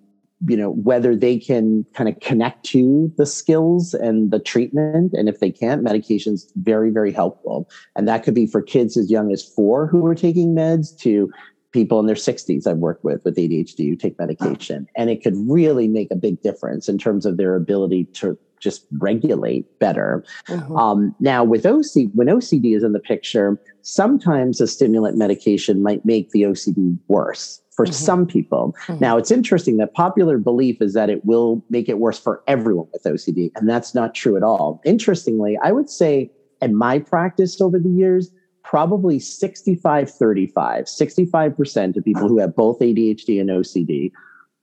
you 0.47 0.57
know 0.57 0.71
whether 0.71 1.15
they 1.15 1.39
can 1.39 1.85
kind 1.95 2.09
of 2.09 2.19
connect 2.21 2.65
to 2.65 3.13
the 3.17 3.27
skills 3.27 3.95
and 3.95 4.31
the 4.31 4.41
treatment 4.41 5.13
and 5.13 5.29
if 5.29 5.39
they 5.39 5.51
can't 5.51 5.85
medication's 5.85 6.51
very 6.57 6.91
very 6.91 7.13
helpful 7.13 7.69
and 7.95 8.09
that 8.09 8.25
could 8.25 8.35
be 8.35 8.47
for 8.47 8.61
kids 8.61 8.97
as 8.97 9.11
young 9.11 9.31
as 9.31 9.45
four 9.45 9.87
who 9.87 10.05
are 10.05 10.15
taking 10.15 10.55
meds 10.55 10.97
to 10.99 11.31
people 11.73 11.99
in 11.99 12.07
their 12.07 12.15
60s 12.17 12.67
I've 12.67 12.79
worked 12.79 13.05
with 13.05 13.25
with 13.25 13.37
ADHD 13.37 13.89
who 13.89 13.97
take 13.97 14.19
medication. 14.19 14.87
And 14.97 15.11
it 15.11 15.23
could 15.23 15.35
really 15.37 15.89
make 15.89 16.11
a 16.11 16.17
big 16.17 16.41
difference 16.43 16.89
in 16.89 16.99
terms 16.99 17.27
of 17.27 17.37
their 17.37 17.57
ability 17.57 18.05
to 18.15 18.39
just 18.61 18.87
regulate 18.99 19.79
better. 19.81 20.25
Mm-hmm. 20.47 20.77
Um, 20.77 21.15
now, 21.19 21.43
with 21.43 21.65
OCD, 21.65 22.11
when 22.15 22.29
OCD 22.29 22.77
is 22.77 22.85
in 22.85 22.93
the 22.93 23.01
picture, 23.01 23.61
sometimes 23.83 24.61
a 24.61 24.69
stimulant 24.69 25.19
medication 25.19 25.83
might 25.83 26.05
make 26.05 26.31
the 26.31 26.43
OCD 26.43 26.97
worse 27.09 27.61
for 27.73 27.87
mm-hmm. 27.87 27.93
some 27.93 28.27
people. 28.27 28.77
Mm-hmm. 28.87 29.01
Now, 29.01 29.17
it's 29.19 29.33
interesting 29.33 29.79
that 29.79 29.95
popular 29.95 30.39
belief 30.39 30.81
is 30.81 30.95
that 30.95 31.11
it 31.11 31.25
will 31.25 31.65
make 31.71 31.89
it 31.89 31.99
worse 31.99 32.19
for 32.19 32.43
everyone 32.47 32.87
with 32.93 33.03
OCD, 33.03 33.51
and 33.57 33.69
that's 33.69 33.95
not 33.95 34.15
true 34.15 34.37
at 34.37 34.45
all. 34.45 34.81
Interestingly, 34.85 35.59
I 35.63 35.73
would 35.73 35.91
say 35.91 36.31
in 36.61 36.77
my 36.77 37.01
practice 37.01 37.61
over 37.61 37.79
the 37.81 37.91
years, 37.91 38.31
probably 38.65 39.19
65 39.19 40.11
35 40.11 40.85
65% 40.85 41.97
of 41.97 42.05
people 42.05 42.29
who 42.29 42.39
have 42.39 42.55
both 42.55 42.79
adhd 42.81 43.41
and 43.41 43.51
ocd 43.51 44.13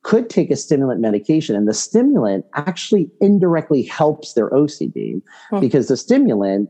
could 0.04 0.30
take 0.30 0.50
a 0.50 0.56
stimulant 0.56 1.02
medication 1.02 1.56
and 1.56 1.68
the 1.68 1.74
stimulant 1.74 2.46
actually 2.54 3.10
indirectly 3.20 3.84
helps 3.84 4.34
their 4.34 4.50
ocd 4.52 5.22
hmm. 5.50 5.60
because 5.60 5.88
the 5.88 5.98
stimulant 5.98 6.70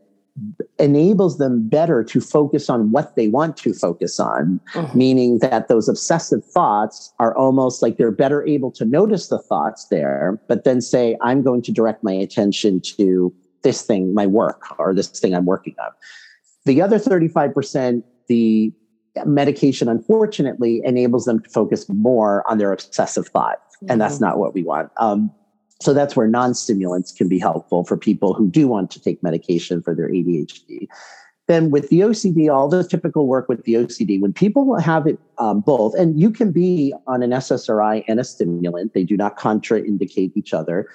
enables 0.78 1.38
them 1.38 1.68
better 1.68 2.04
to 2.04 2.22
focus 2.22 2.70
on 2.70 2.92
what 2.92 3.16
they 3.16 3.28
want 3.28 3.58
to 3.58 3.74
focus 3.74 4.20
on 4.20 4.60
mm-hmm. 4.74 4.98
meaning 4.98 5.40
that 5.40 5.68
those 5.68 5.90
obsessive 5.90 6.44
thoughts 6.46 7.14
are 7.20 7.36
almost 7.36 7.82
like 7.82 7.98
they're 7.98 8.12
better 8.12 8.46
able 8.48 8.72
to 8.72 8.86
notice 8.86 9.28
the 9.28 9.40
thoughts 9.40 9.88
there 9.88 10.40
but 10.48 10.64
then 10.64 10.82
say 10.82 11.18
i'm 11.22 11.42
going 11.42 11.62
to 11.62 11.72
direct 11.72 12.04
my 12.04 12.14
attention 12.14 12.80
to 12.80 13.34
this 13.64 13.82
thing 13.82 14.14
my 14.14 14.26
work 14.26 14.64
or 14.80 14.94
this 14.94 15.08
thing 15.08 15.36
i'm 15.36 15.46
working 15.46 15.76
on 15.84 15.92
the 16.70 16.84
other 16.84 17.00
35%, 17.00 18.04
the 18.28 18.72
medication 19.26 19.90
unfortunately 19.90 20.82
enables 20.84 21.26
them 21.26 21.42
to 21.42 21.50
focus 21.50 21.88
more 21.90 22.48
on 22.50 22.60
their 22.60 22.72
obsessive 22.72 23.28
thought. 23.28 23.58
Mm-hmm. 23.58 23.92
And 23.92 24.02
that's 24.02 24.16
mm-hmm. 24.16 24.26
not 24.26 24.38
what 24.38 24.54
we 24.54 24.62
want. 24.62 24.92
Um, 24.98 25.32
so 25.82 25.94
that's 25.96 26.16
where 26.16 26.28
non 26.28 26.54
stimulants 26.54 27.12
can 27.12 27.28
be 27.28 27.40
helpful 27.40 27.86
for 27.86 27.98
people 27.98 28.36
who 28.36 28.50
do 28.52 28.68
want 28.68 28.92
to 28.92 29.02
take 29.02 29.24
medication 29.24 29.82
for 29.82 29.96
their 29.96 30.10
ADHD. 30.10 30.88
Then 31.48 31.72
with 31.72 31.90
the 31.90 32.02
OCD, 32.02 32.54
all 32.54 32.70
the 32.70 32.84
typical 32.84 33.26
work 33.26 33.50
with 33.50 33.64
the 33.64 33.74
OCD, 33.74 34.22
when 34.22 34.32
people 34.32 34.80
have 34.80 35.08
it 35.08 35.18
um, 35.40 35.62
both, 35.62 35.96
and 35.96 36.20
you 36.20 36.30
can 36.30 36.52
be 36.52 36.94
on 37.08 37.24
an 37.24 37.32
SSRI 37.32 38.04
and 38.08 38.20
a 38.20 38.24
stimulant, 38.24 38.94
they 38.94 39.04
do 39.04 39.18
not 39.18 39.40
contraindicate 39.40 40.34
each 40.36 40.54
other. 40.54 40.88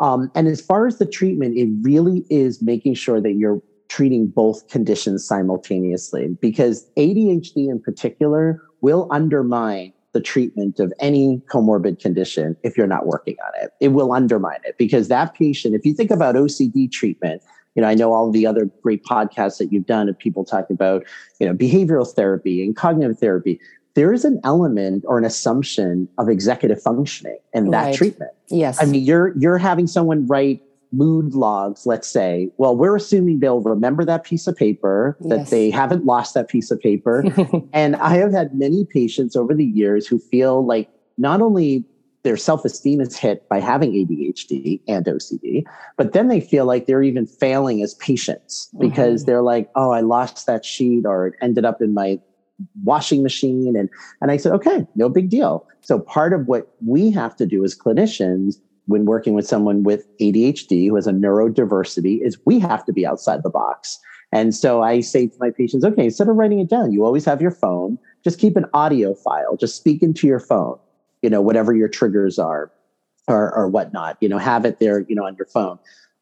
Um, 0.00 0.32
and 0.34 0.48
as 0.48 0.60
far 0.60 0.88
as 0.88 0.98
the 0.98 1.06
treatment, 1.06 1.56
it 1.56 1.68
really 1.82 2.24
is 2.28 2.60
making 2.60 2.94
sure 2.94 3.20
that 3.20 3.34
you're 3.34 3.62
treating 3.92 4.26
both 4.26 4.66
conditions 4.68 5.22
simultaneously 5.22 6.28
because 6.40 6.88
ADHD 6.96 7.68
in 7.68 7.78
particular 7.78 8.58
will 8.80 9.06
undermine 9.10 9.92
the 10.12 10.20
treatment 10.20 10.80
of 10.80 10.94
any 10.98 11.42
comorbid 11.50 12.00
condition 12.00 12.56
if 12.62 12.74
you're 12.74 12.86
not 12.86 13.06
working 13.06 13.36
on 13.46 13.62
it. 13.62 13.70
It 13.80 13.88
will 13.88 14.14
undermine 14.14 14.60
it 14.64 14.76
because 14.78 15.08
that 15.08 15.34
patient, 15.34 15.74
if 15.74 15.84
you 15.84 15.92
think 15.92 16.10
about 16.10 16.36
OCD 16.36 16.90
treatment, 16.90 17.42
you 17.74 17.82
know, 17.82 17.88
I 17.88 17.92
know 17.92 18.14
all 18.14 18.30
the 18.30 18.46
other 18.46 18.64
great 18.82 19.04
podcasts 19.04 19.58
that 19.58 19.70
you've 19.70 19.86
done 19.86 20.08
of 20.08 20.18
people 20.18 20.42
talking 20.42 20.72
about, 20.72 21.04
you 21.38 21.46
know, 21.46 21.52
behavioral 21.54 22.10
therapy 22.10 22.64
and 22.64 22.74
cognitive 22.74 23.18
therapy. 23.18 23.60
There 23.92 24.14
is 24.14 24.24
an 24.24 24.40
element 24.42 25.04
or 25.06 25.18
an 25.18 25.26
assumption 25.26 26.08
of 26.16 26.30
executive 26.30 26.82
functioning 26.82 27.36
in 27.52 27.70
that 27.72 27.84
right. 27.84 27.94
treatment. 27.94 28.30
Yes. 28.48 28.82
I 28.82 28.86
mean, 28.86 29.04
you're 29.04 29.36
you're 29.36 29.58
having 29.58 29.86
someone 29.86 30.26
write 30.26 30.62
mood 30.92 31.34
logs, 31.34 31.86
let's 31.86 32.06
say, 32.06 32.50
well, 32.58 32.76
we're 32.76 32.96
assuming 32.96 33.40
they'll 33.40 33.60
remember 33.60 34.04
that 34.04 34.24
piece 34.24 34.46
of 34.46 34.56
paper, 34.56 35.16
that 35.22 35.40
yes. 35.40 35.50
they 35.50 35.70
haven't 35.70 36.04
lost 36.04 36.34
that 36.34 36.48
piece 36.48 36.70
of 36.70 36.80
paper. 36.80 37.24
and 37.72 37.96
I 37.96 38.16
have 38.16 38.32
had 38.32 38.54
many 38.54 38.84
patients 38.84 39.34
over 39.34 39.54
the 39.54 39.64
years 39.64 40.06
who 40.06 40.18
feel 40.18 40.64
like 40.64 40.88
not 41.16 41.40
only 41.40 41.84
their 42.22 42.36
self 42.36 42.64
esteem 42.64 43.00
is 43.00 43.16
hit 43.16 43.48
by 43.48 43.58
having 43.58 43.92
ADHD 43.92 44.80
and 44.86 45.04
OCD, 45.06 45.64
but 45.96 46.12
then 46.12 46.28
they 46.28 46.40
feel 46.40 46.66
like 46.66 46.86
they're 46.86 47.02
even 47.02 47.26
failing 47.26 47.82
as 47.82 47.94
patients 47.94 48.68
because 48.78 49.22
mm-hmm. 49.22 49.30
they're 49.30 49.42
like, 49.42 49.70
oh, 49.74 49.90
I 49.90 50.00
lost 50.02 50.46
that 50.46 50.64
sheet 50.64 51.04
or 51.04 51.28
it 51.28 51.34
ended 51.40 51.64
up 51.64 51.82
in 51.82 51.94
my 51.94 52.20
washing 52.84 53.22
machine. 53.22 53.74
And, 53.76 53.88
and 54.20 54.30
I 54.30 54.36
said, 54.36 54.52
okay, 54.52 54.86
no 54.94 55.08
big 55.08 55.30
deal. 55.30 55.66
So 55.80 55.98
part 55.98 56.32
of 56.32 56.46
what 56.46 56.72
we 56.84 57.10
have 57.10 57.34
to 57.36 57.46
do 57.46 57.64
as 57.64 57.76
clinicians 57.76 58.56
when 58.86 59.04
working 59.04 59.34
with 59.34 59.46
someone 59.46 59.82
with 59.82 60.06
ADHD 60.18 60.88
who 60.88 60.96
has 60.96 61.06
a 61.06 61.12
neurodiversity 61.12 62.20
is 62.20 62.38
we 62.44 62.58
have 62.58 62.84
to 62.84 62.92
be 62.92 63.06
outside 63.06 63.42
the 63.42 63.50
box. 63.50 63.98
And 64.32 64.54
so 64.54 64.82
I 64.82 65.00
say 65.00 65.26
to 65.28 65.36
my 65.38 65.50
patients, 65.50 65.84
okay, 65.84 66.04
instead 66.04 66.28
of 66.28 66.36
writing 66.36 66.58
it 66.58 66.70
down, 66.70 66.92
you 66.92 67.04
always 67.04 67.24
have 67.26 67.42
your 67.42 67.50
phone, 67.50 67.98
just 68.24 68.38
keep 68.38 68.56
an 68.56 68.66
audio 68.72 69.14
file, 69.14 69.56
just 69.56 69.76
speak 69.76 70.02
into 70.02 70.26
your 70.26 70.40
phone, 70.40 70.78
you 71.20 71.30
know, 71.30 71.40
whatever 71.40 71.74
your 71.74 71.88
triggers 71.88 72.38
are 72.38 72.72
or, 73.28 73.54
or 73.54 73.68
whatnot, 73.68 74.16
you 74.20 74.28
know, 74.28 74.38
have 74.38 74.64
it 74.64 74.80
there, 74.80 75.00
you 75.08 75.14
know, 75.14 75.26
on 75.26 75.36
your 75.36 75.46
phone. 75.46 75.78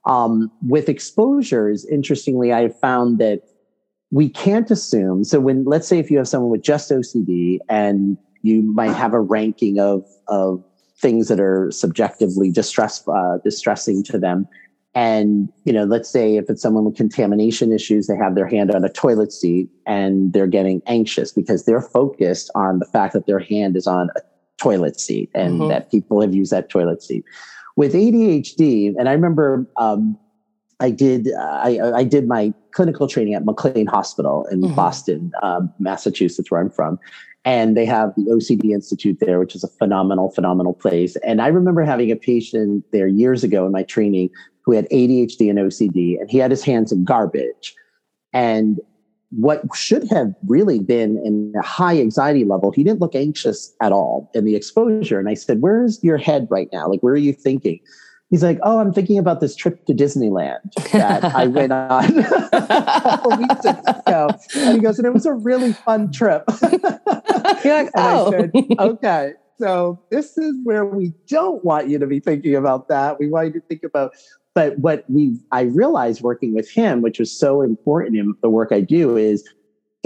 Um, 0.06 0.50
with 0.66 0.88
exposures, 0.88 1.86
interestingly, 1.86 2.52
I 2.52 2.68
found 2.68 3.18
that 3.18 3.42
we 4.10 4.28
can't 4.28 4.70
assume. 4.70 5.24
So 5.24 5.38
when, 5.38 5.64
let's 5.64 5.86
say 5.86 5.98
if 5.98 6.10
you 6.10 6.18
have 6.18 6.26
someone 6.28 6.50
with 6.50 6.62
just 6.62 6.90
OCD 6.90 7.58
and 7.68 8.18
you 8.42 8.62
might 8.62 8.92
have 8.92 9.14
a 9.14 9.20
ranking 9.20 9.78
of, 9.78 10.04
of 10.26 10.64
things 11.00 11.28
that 11.28 11.40
are 11.40 11.70
subjectively 11.70 12.50
distress 12.50 13.06
uh, 13.08 13.38
distressing 13.42 14.02
to 14.04 14.18
them 14.18 14.46
and 14.94 15.48
you 15.64 15.72
know 15.72 15.84
let's 15.84 16.10
say 16.10 16.36
if 16.36 16.50
it's 16.50 16.60
someone 16.60 16.84
with 16.84 16.96
contamination 16.96 17.72
issues 17.72 18.06
they 18.06 18.16
have 18.16 18.34
their 18.34 18.46
hand 18.46 18.70
on 18.70 18.84
a 18.84 18.88
toilet 18.88 19.32
seat 19.32 19.68
and 19.86 20.32
they're 20.32 20.48
getting 20.48 20.82
anxious 20.86 21.32
because 21.32 21.64
they're 21.64 21.80
focused 21.80 22.50
on 22.54 22.80
the 22.80 22.86
fact 22.86 23.12
that 23.12 23.26
their 23.26 23.38
hand 23.38 23.76
is 23.76 23.86
on 23.86 24.08
a 24.16 24.20
toilet 24.58 24.98
seat 24.98 25.30
and 25.34 25.60
mm-hmm. 25.60 25.68
that 25.68 25.90
people 25.90 26.20
have 26.20 26.34
used 26.34 26.50
that 26.50 26.68
toilet 26.68 27.02
seat 27.02 27.24
with 27.76 27.94
adhd 27.94 28.94
and 28.98 29.08
i 29.08 29.12
remember 29.12 29.66
um, 29.76 30.18
i 30.80 30.90
did 30.90 31.28
uh, 31.28 31.60
I, 31.62 31.92
I, 31.94 32.04
did 32.04 32.26
my 32.26 32.52
clinical 32.72 33.06
training 33.06 33.34
at 33.34 33.44
mclean 33.44 33.86
hospital 33.86 34.44
in 34.50 34.60
mm-hmm. 34.60 34.74
boston 34.74 35.30
um, 35.42 35.72
massachusetts 35.78 36.50
where 36.50 36.60
i'm 36.60 36.70
from 36.70 36.98
and 37.44 37.76
they 37.76 37.86
have 37.86 38.14
the 38.16 38.24
OCD 38.24 38.72
Institute 38.72 39.18
there, 39.20 39.38
which 39.38 39.54
is 39.54 39.64
a 39.64 39.68
phenomenal, 39.68 40.30
phenomenal 40.30 40.74
place. 40.74 41.16
And 41.16 41.40
I 41.40 41.48
remember 41.48 41.82
having 41.82 42.10
a 42.10 42.16
patient 42.16 42.84
there 42.92 43.06
years 43.06 43.42
ago 43.42 43.64
in 43.64 43.72
my 43.72 43.82
training 43.82 44.30
who 44.62 44.72
had 44.72 44.88
ADHD 44.90 45.48
and 45.48 45.58
OCD, 45.58 46.20
and 46.20 46.30
he 46.30 46.38
had 46.38 46.50
his 46.50 46.62
hands 46.62 46.92
in 46.92 47.04
garbage. 47.04 47.74
And 48.32 48.78
what 49.30 49.62
should 49.74 50.08
have 50.10 50.34
really 50.46 50.80
been 50.80 51.16
in 51.24 51.52
a 51.58 51.62
high 51.62 51.98
anxiety 51.98 52.44
level, 52.44 52.72
he 52.72 52.84
didn't 52.84 53.00
look 53.00 53.14
anxious 53.14 53.74
at 53.80 53.92
all 53.92 54.30
in 54.34 54.44
the 54.44 54.56
exposure. 54.56 55.18
And 55.18 55.28
I 55.28 55.34
said, 55.34 55.62
Where's 55.62 56.02
your 56.02 56.18
head 56.18 56.48
right 56.50 56.68
now? 56.72 56.88
Like, 56.88 57.00
where 57.00 57.14
are 57.14 57.18
you 57.18 57.32
thinking? 57.32 57.80
He's 58.30 58.42
like, 58.44 58.58
Oh, 58.62 58.78
I'm 58.78 58.92
thinking 58.92 59.18
about 59.18 59.40
this 59.40 59.56
trip 59.56 59.84
to 59.86 59.92
Disneyland 59.92 60.60
that 60.92 61.24
I 61.24 61.46
went 61.48 61.72
on 61.72 62.18
a 62.52 63.00
couple 63.02 63.36
weeks 63.36 63.64
ago. 63.64 64.28
And 64.56 64.76
he 64.76 64.80
goes, 64.80 64.98
And 64.98 65.06
it 65.06 65.12
was 65.12 65.26
a 65.26 65.34
really 65.34 65.72
fun 65.72 66.12
trip. 66.12 66.44
You're 67.64 67.74
like, 67.74 67.90
oh. 67.96 68.30
Said, 68.30 68.52
okay. 68.78 69.32
So 69.58 70.00
this 70.10 70.38
is 70.38 70.56
where 70.64 70.86
we 70.86 71.12
don't 71.28 71.62
want 71.64 71.88
you 71.88 71.98
to 71.98 72.06
be 72.06 72.18
thinking 72.18 72.54
about 72.54 72.88
that. 72.88 73.18
We 73.18 73.28
want 73.28 73.48
you 73.48 73.60
to 73.60 73.66
think 73.66 73.82
about, 73.82 74.12
but 74.54 74.78
what 74.78 75.04
we 75.10 75.38
I 75.52 75.62
realized 75.62 76.22
working 76.22 76.54
with 76.54 76.70
him, 76.70 77.02
which 77.02 77.18
was 77.18 77.30
so 77.30 77.60
important 77.60 78.16
in 78.16 78.34
the 78.40 78.48
work 78.48 78.72
I 78.72 78.80
do, 78.80 79.18
is 79.18 79.46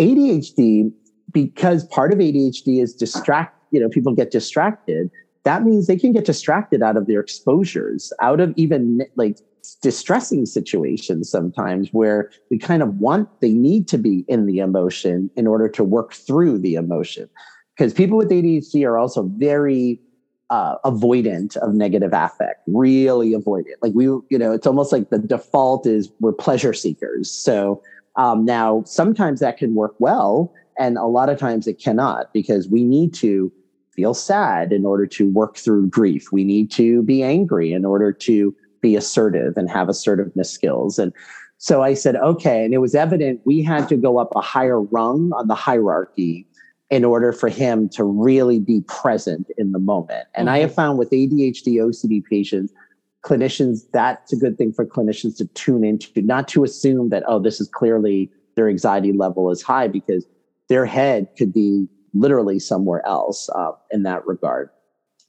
ADHD, 0.01 0.93
because 1.31 1.87
part 1.87 2.13
of 2.13 2.19
ADHD 2.19 2.83
is 2.83 2.95
distract, 2.95 3.57
you 3.71 3.79
know, 3.79 3.89
people 3.89 4.13
get 4.13 4.33
distracted. 4.33 5.09
That 5.45 5.63
means 5.63 5.87
they 5.87 5.97
can 5.97 6.13
get 6.13 6.25
distracted 6.25 6.83
out 6.83 6.97
of 6.97 7.07
their 7.07 7.21
exposures, 7.21 8.13
out 8.21 8.41
of 8.41 8.53
even 8.57 9.07
like 9.17 9.39
distressing 9.83 10.47
situations 10.47 11.31
sometimes 11.31 11.89
where 11.93 12.31
we 12.51 12.59
kind 12.59 12.83
of 12.83 12.97
want, 12.97 13.29
they 13.41 13.53
need 13.53 13.89
to 13.89 13.99
be 13.99 14.25
in 14.29 14.47
the 14.47 14.59
emotion 14.59 15.31
in 15.37 15.47
order 15.47 15.69
to 15.69 15.85
work 15.85 16.13
through 16.13 16.59
the 16.59 16.75
emotion. 16.75 17.29
Because 17.77 17.93
people 17.93 18.17
with 18.17 18.31
ADHD 18.31 18.87
are 18.87 18.99
also 18.99 19.25
very 19.37 20.01
uh, 20.51 20.77
avoidant 20.85 21.57
of 21.59 21.75
negative 21.75 22.13
affect, 22.13 22.63
really 22.67 23.33
avoidant. 23.33 23.75
Like 23.83 23.93
we, 23.95 24.05
you 24.05 24.39
know, 24.39 24.53
it's 24.53 24.67
almost 24.67 24.93
like 24.93 25.11
the 25.11 25.19
default 25.19 25.87
is 25.87 26.11
we're 26.21 26.33
pleasure 26.33 26.73
seekers. 26.73 27.31
So 27.31 27.83
um, 28.17 28.45
now 28.45 28.83
sometimes 28.87 29.41
that 29.41 29.57
can 29.57 29.75
work 29.75 29.95
well, 29.99 30.53
and 30.79 30.97
a 30.97 31.07
lot 31.07 31.29
of 31.29 31.39
times 31.39 31.67
it 31.67 31.81
cannot 31.81 32.33
because 32.33 32.69
we 32.69 32.85
need 32.85 33.15
to 33.15 33.53
feel 33.95 34.15
sad 34.15 34.73
in 34.73 34.85
order 34.85 35.07
to 35.07 35.31
work 35.31 35.57
through 35.57 35.89
grief. 35.89 36.33
We 36.33 36.45
need 36.45 36.71
to 36.73 37.03
be 37.03 37.23
angry 37.23 37.73
in 37.73 37.85
order 37.85 38.13
to 38.13 38.55
be 38.81 38.97
assertive 38.97 39.57
and 39.57 39.71
have 39.71 39.89
assertiveness 39.89 40.51
skills. 40.51 40.99
And 40.99 41.13
so 41.59 41.83
I 41.83 41.95
said, 41.95 42.17
okay. 42.17 42.65
And 42.65 42.75
it 42.75 42.79
was 42.79 42.95
evident 42.95 43.41
we 43.45 43.63
had 43.63 43.89
to 43.89 43.97
go 43.97 44.19
up 44.19 44.33
a 44.37 44.41
higher 44.41 44.81
rung 44.81 45.33
on 45.35 45.49
the 45.49 45.55
hierarchy 45.55 46.47
in 46.91 47.05
order 47.05 47.33
for 47.33 47.49
him 47.49 47.89
to 47.89 48.05
really 48.05 48.61
be 48.61 48.83
present 48.83 49.47
in 49.57 49.73
the 49.73 49.79
moment. 49.79 50.27
And 50.35 50.49
mm-hmm. 50.49 50.55
I 50.55 50.59
have 50.59 50.71
mm-hmm. 50.71 50.77
found 50.77 50.99
with 50.99 51.11
ADHD, 51.11 51.77
OCD 51.77 52.23
patients, 52.25 52.73
clinicians, 53.25 53.81
that's 53.93 54.33
a 54.33 54.37
good 54.37 54.59
thing 54.59 54.73
for 54.73 54.85
clinicians 54.85 55.37
to 55.39 55.47
tune 55.55 55.85
into, 55.85 56.21
not 56.21 56.47
to 56.49 56.63
assume 56.63 57.09
that, 57.09 57.23
oh, 57.27 57.39
this 57.39 57.61
is 57.61 57.69
clearly 57.69 58.31
their 58.55 58.69
anxiety 58.69 59.13
level 59.13 59.51
is 59.51 59.63
high 59.63 59.89
because 59.89 60.27
their 60.69 60.87
head 60.87 61.29
could 61.37 61.53
be 61.53 61.89
literally 62.15 62.59
somewhere 62.59 63.07
else 63.07 63.49
uh, 63.55 63.73
in 63.91 64.05
that 64.05 64.27
regard. 64.27 64.71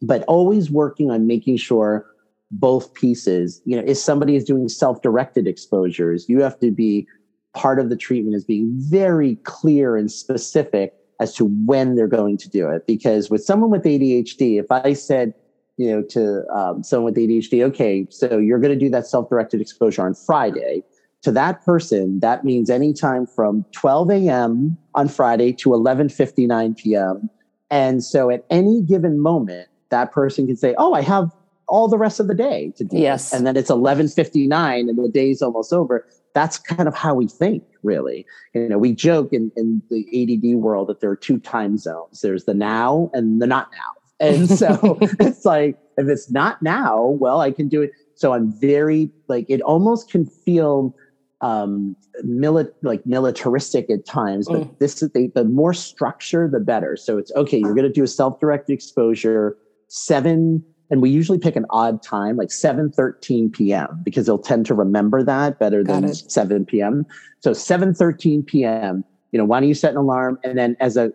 But 0.02 0.24
always 0.28 0.70
working 0.70 1.12
on 1.12 1.28
making 1.28 1.58
sure 1.58 2.06
both 2.52 2.94
pieces, 2.94 3.62
you 3.66 3.76
know, 3.76 3.84
if 3.86 3.98
somebody 3.98 4.36
is 4.36 4.44
doing 4.44 4.70
self 4.70 5.02
directed 5.02 5.48
exposures, 5.48 6.30
you 6.30 6.42
have 6.42 6.60
to 6.60 6.72
be 6.72 7.08
part 7.54 7.80
of 7.80 7.90
the 7.90 7.96
treatment 7.96 8.36
is 8.36 8.44
being 8.44 8.72
very 8.76 9.38
clear 9.38 9.96
and 9.96 10.12
specific 10.12 10.94
as 11.20 11.34
to 11.34 11.46
when 11.66 11.96
they're 11.96 12.08
going 12.08 12.38
to 12.38 12.50
do 12.50 12.70
it. 12.70 12.86
Because 12.86 13.30
with 13.30 13.44
someone 13.44 13.72
with 13.72 13.84
ADHD, 13.84 14.60
if 14.60 14.72
I 14.72 14.94
said, 14.94 15.34
you 15.78 15.90
know, 15.90 16.02
to 16.04 16.46
um, 16.50 16.84
someone 16.84 17.14
with 17.14 17.22
ADHD, 17.22 17.64
okay, 17.64 18.06
so 18.10 18.38
you're 18.38 18.60
going 18.60 18.78
to 18.78 18.80
do 18.80 18.90
that 18.92 19.08
self 19.08 19.30
directed 19.30 19.62
exposure 19.62 20.06
on 20.06 20.14
Friday. 20.14 20.84
To 21.26 21.32
that 21.32 21.66
person, 21.66 22.20
that 22.20 22.46
means 22.46 22.70
anytime 22.70 23.26
from 23.26 23.66
12 23.72 24.12
a.m. 24.12 24.78
on 24.94 25.08
Friday 25.08 25.54
to 25.54 25.70
11:59 25.70 26.78
p.m. 26.78 27.32
And 27.72 28.04
so, 28.04 28.30
at 28.30 28.46
any 28.52 28.84
given 28.84 29.20
moment, 29.20 29.68
that 29.90 30.12
person 30.12 30.46
can 30.46 30.56
say, 30.56 30.76
"Oh, 30.78 30.94
I 30.94 31.02
have 31.02 31.32
all 31.68 31.88
the 31.88 31.98
rest 31.98 32.20
of 32.20 32.28
the 32.28 32.36
day 32.36 32.72
to 32.78 32.84
do." 32.84 33.00
Yes. 33.00 33.34
And 33.34 33.48
then 33.48 33.58
it's 33.58 33.72
11:59, 33.72 34.88
and 34.88 35.04
the 35.04 35.10
day's 35.10 35.42
almost 35.42 35.74
over 35.74 36.06
that's 36.36 36.60
kind 36.60 36.88
of 36.88 36.94
how 36.94 37.16
we 37.16 37.28
think 37.28 37.64
really 37.82 38.26
you 38.54 38.68
know 38.68 38.78
we 38.78 38.94
joke 38.94 39.32
in, 39.32 39.52
in 39.56 39.82
the 39.90 40.06
add 40.22 40.62
world 40.62 40.90
that 40.90 41.00
there 41.00 41.10
are 41.10 41.16
two 41.16 41.40
time 41.40 41.78
zones 41.78 42.22
there's 42.22 42.44
the 42.44 42.54
now 42.54 43.10
and 43.14 43.42
the 43.42 43.48
not 43.48 43.70
now 43.72 44.28
and 44.28 44.50
so 44.60 44.98
it's 45.20 45.46
like 45.46 45.80
if 45.98 46.08
it's 46.08 46.30
not 46.30 46.62
now 46.62 47.06
well 47.20 47.40
i 47.40 47.52
can 47.52 47.68
do 47.68 47.82
it 47.82 47.92
so 48.16 48.34
i'm 48.34 48.52
very 48.60 49.10
like 49.28 49.46
it 49.50 49.62
almost 49.62 50.12
can 50.12 50.26
feel 50.26 50.94
um 51.46 51.96
mili- 52.26 52.72
like 52.82 53.06
militaristic 53.06 53.90
at 53.90 54.06
times 54.06 54.48
but 54.48 54.62
mm. 54.62 54.80
this 54.80 55.04
is 55.04 55.10
the, 55.12 55.32
the 55.36 55.44
more 55.44 55.74
structure 55.74 56.50
the 56.52 56.60
better 56.60 56.96
so 56.96 57.18
it's 57.18 57.32
okay 57.36 57.60
you're 57.60 57.76
going 57.76 57.86
to 57.86 57.92
do 57.92 58.04
a 58.04 58.08
self-directed 58.08 58.74
exposure 58.74 59.56
seven 59.88 60.64
and 60.90 61.02
we 61.02 61.10
usually 61.10 61.38
pick 61.38 61.56
an 61.56 61.66
odd 61.70 62.02
time 62.02 62.36
like 62.36 62.52
7 62.52 62.92
13 62.92 63.52
p.m 63.52 64.02
because 64.04 64.26
they'll 64.26 64.40
tend 64.40 64.66
to 64.66 64.74
remember 64.74 65.22
that 65.24 65.60
better 65.60 65.84
Got 65.84 66.02
than 66.02 66.06
it. 66.06 66.16
7 66.16 66.66
p.m 66.66 67.06
so 67.42 67.54
7 67.54 67.94
13 67.94 68.42
p.m 68.42 69.04
you 69.32 69.38
know 69.38 69.46
why 69.46 69.60
don't 69.60 69.70
you 69.70 69.76
set 69.76 69.92
an 69.92 69.98
alarm 69.98 70.40
and 70.44 70.58
then 70.58 70.76
as 70.80 70.98
a 70.98 71.12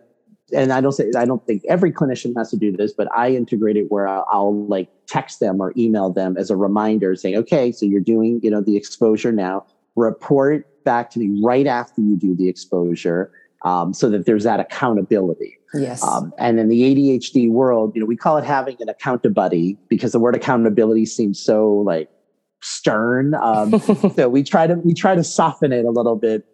and 0.53 0.71
i 0.71 0.79
don't 0.79 0.93
say 0.93 1.09
i 1.17 1.25
don't 1.25 1.45
think 1.45 1.61
every 1.67 1.91
clinician 1.91 2.33
has 2.37 2.49
to 2.51 2.57
do 2.57 2.71
this 2.71 2.93
but 2.93 3.07
i 3.15 3.29
integrate 3.29 3.75
it 3.75 3.85
where 3.89 4.07
I'll, 4.07 4.25
I'll 4.31 4.65
like 4.67 4.89
text 5.07 5.41
them 5.41 5.59
or 5.61 5.73
email 5.75 6.09
them 6.09 6.37
as 6.37 6.49
a 6.49 6.55
reminder 6.55 7.15
saying 7.15 7.35
okay 7.37 7.71
so 7.73 7.85
you're 7.85 7.99
doing 7.99 8.39
you 8.43 8.49
know 8.49 8.61
the 8.61 8.77
exposure 8.77 9.31
now 9.33 9.65
report 9.95 10.83
back 10.83 11.09
to 11.11 11.19
me 11.19 11.39
right 11.43 11.67
after 11.67 12.01
you 12.01 12.17
do 12.17 12.35
the 12.35 12.47
exposure 12.47 13.31
um, 13.63 13.93
so 13.93 14.09
that 14.09 14.25
there's 14.25 14.43
that 14.43 14.59
accountability. 14.59 15.57
Yes. 15.73 16.03
Um, 16.03 16.33
and 16.37 16.59
in 16.59 16.67
the 16.67 16.81
ADHD 16.81 17.49
world, 17.49 17.93
you 17.95 18.01
know, 18.01 18.05
we 18.05 18.17
call 18.17 18.37
it 18.37 18.43
having 18.43 18.77
an 18.79 18.89
accountability 18.89 19.77
because 19.87 20.11
the 20.11 20.19
word 20.19 20.35
accountability 20.35 21.05
seems 21.05 21.39
so 21.39 21.69
like 21.85 22.09
stern. 22.61 23.35
Um, 23.35 23.79
so 24.15 24.29
we 24.29 24.43
try 24.43 24.67
to 24.67 24.75
we 24.75 24.93
try 24.93 25.15
to 25.15 25.23
soften 25.23 25.71
it 25.71 25.85
a 25.85 25.91
little 25.91 26.15
bit, 26.15 26.45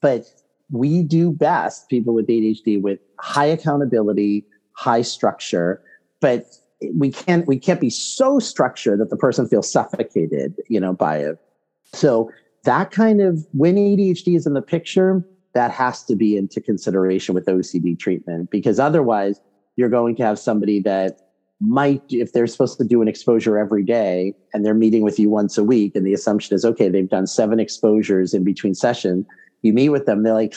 but 0.00 0.24
we 0.70 1.02
do 1.02 1.30
best 1.30 1.88
people 1.88 2.14
with 2.14 2.26
ADHD 2.26 2.80
with 2.80 2.98
high 3.20 3.46
accountability, 3.46 4.44
high 4.72 5.02
structure, 5.02 5.82
but 6.20 6.46
we 6.94 7.10
can't 7.10 7.46
we 7.46 7.58
can't 7.58 7.80
be 7.80 7.90
so 7.90 8.38
structured 8.38 8.98
that 9.00 9.10
the 9.10 9.16
person 9.16 9.46
feels 9.46 9.70
suffocated, 9.70 10.54
you 10.68 10.80
know, 10.80 10.92
by 10.92 11.18
it. 11.18 11.38
So 11.92 12.30
that 12.64 12.90
kind 12.90 13.20
of 13.20 13.46
when 13.52 13.76
ADHD 13.76 14.36
is 14.36 14.46
in 14.46 14.54
the 14.54 14.62
picture, 14.62 15.24
that 15.54 15.70
has 15.70 16.02
to 16.04 16.16
be 16.16 16.36
into 16.36 16.60
consideration 16.60 17.34
with 17.34 17.46
OCD 17.46 17.98
treatment 17.98 18.50
because 18.50 18.80
otherwise 18.80 19.40
you're 19.76 19.88
going 19.88 20.16
to 20.16 20.22
have 20.22 20.38
somebody 20.38 20.80
that 20.80 21.20
might, 21.60 22.02
if 22.10 22.32
they're 22.32 22.46
supposed 22.46 22.76
to 22.78 22.84
do 22.84 23.00
an 23.00 23.08
exposure 23.08 23.56
every 23.56 23.84
day 23.84 24.34
and 24.52 24.64
they're 24.64 24.74
meeting 24.74 25.02
with 25.02 25.18
you 25.18 25.30
once 25.30 25.56
a 25.56 25.64
week, 25.64 25.94
and 25.94 26.06
the 26.06 26.12
assumption 26.12 26.54
is, 26.54 26.64
okay, 26.64 26.88
they've 26.88 27.08
done 27.08 27.26
seven 27.26 27.60
exposures 27.60 28.34
in 28.34 28.44
between 28.44 28.74
session. 28.74 29.24
You 29.62 29.72
meet 29.72 29.90
with 29.90 30.06
them, 30.06 30.22
they're 30.24 30.34
like, 30.34 30.54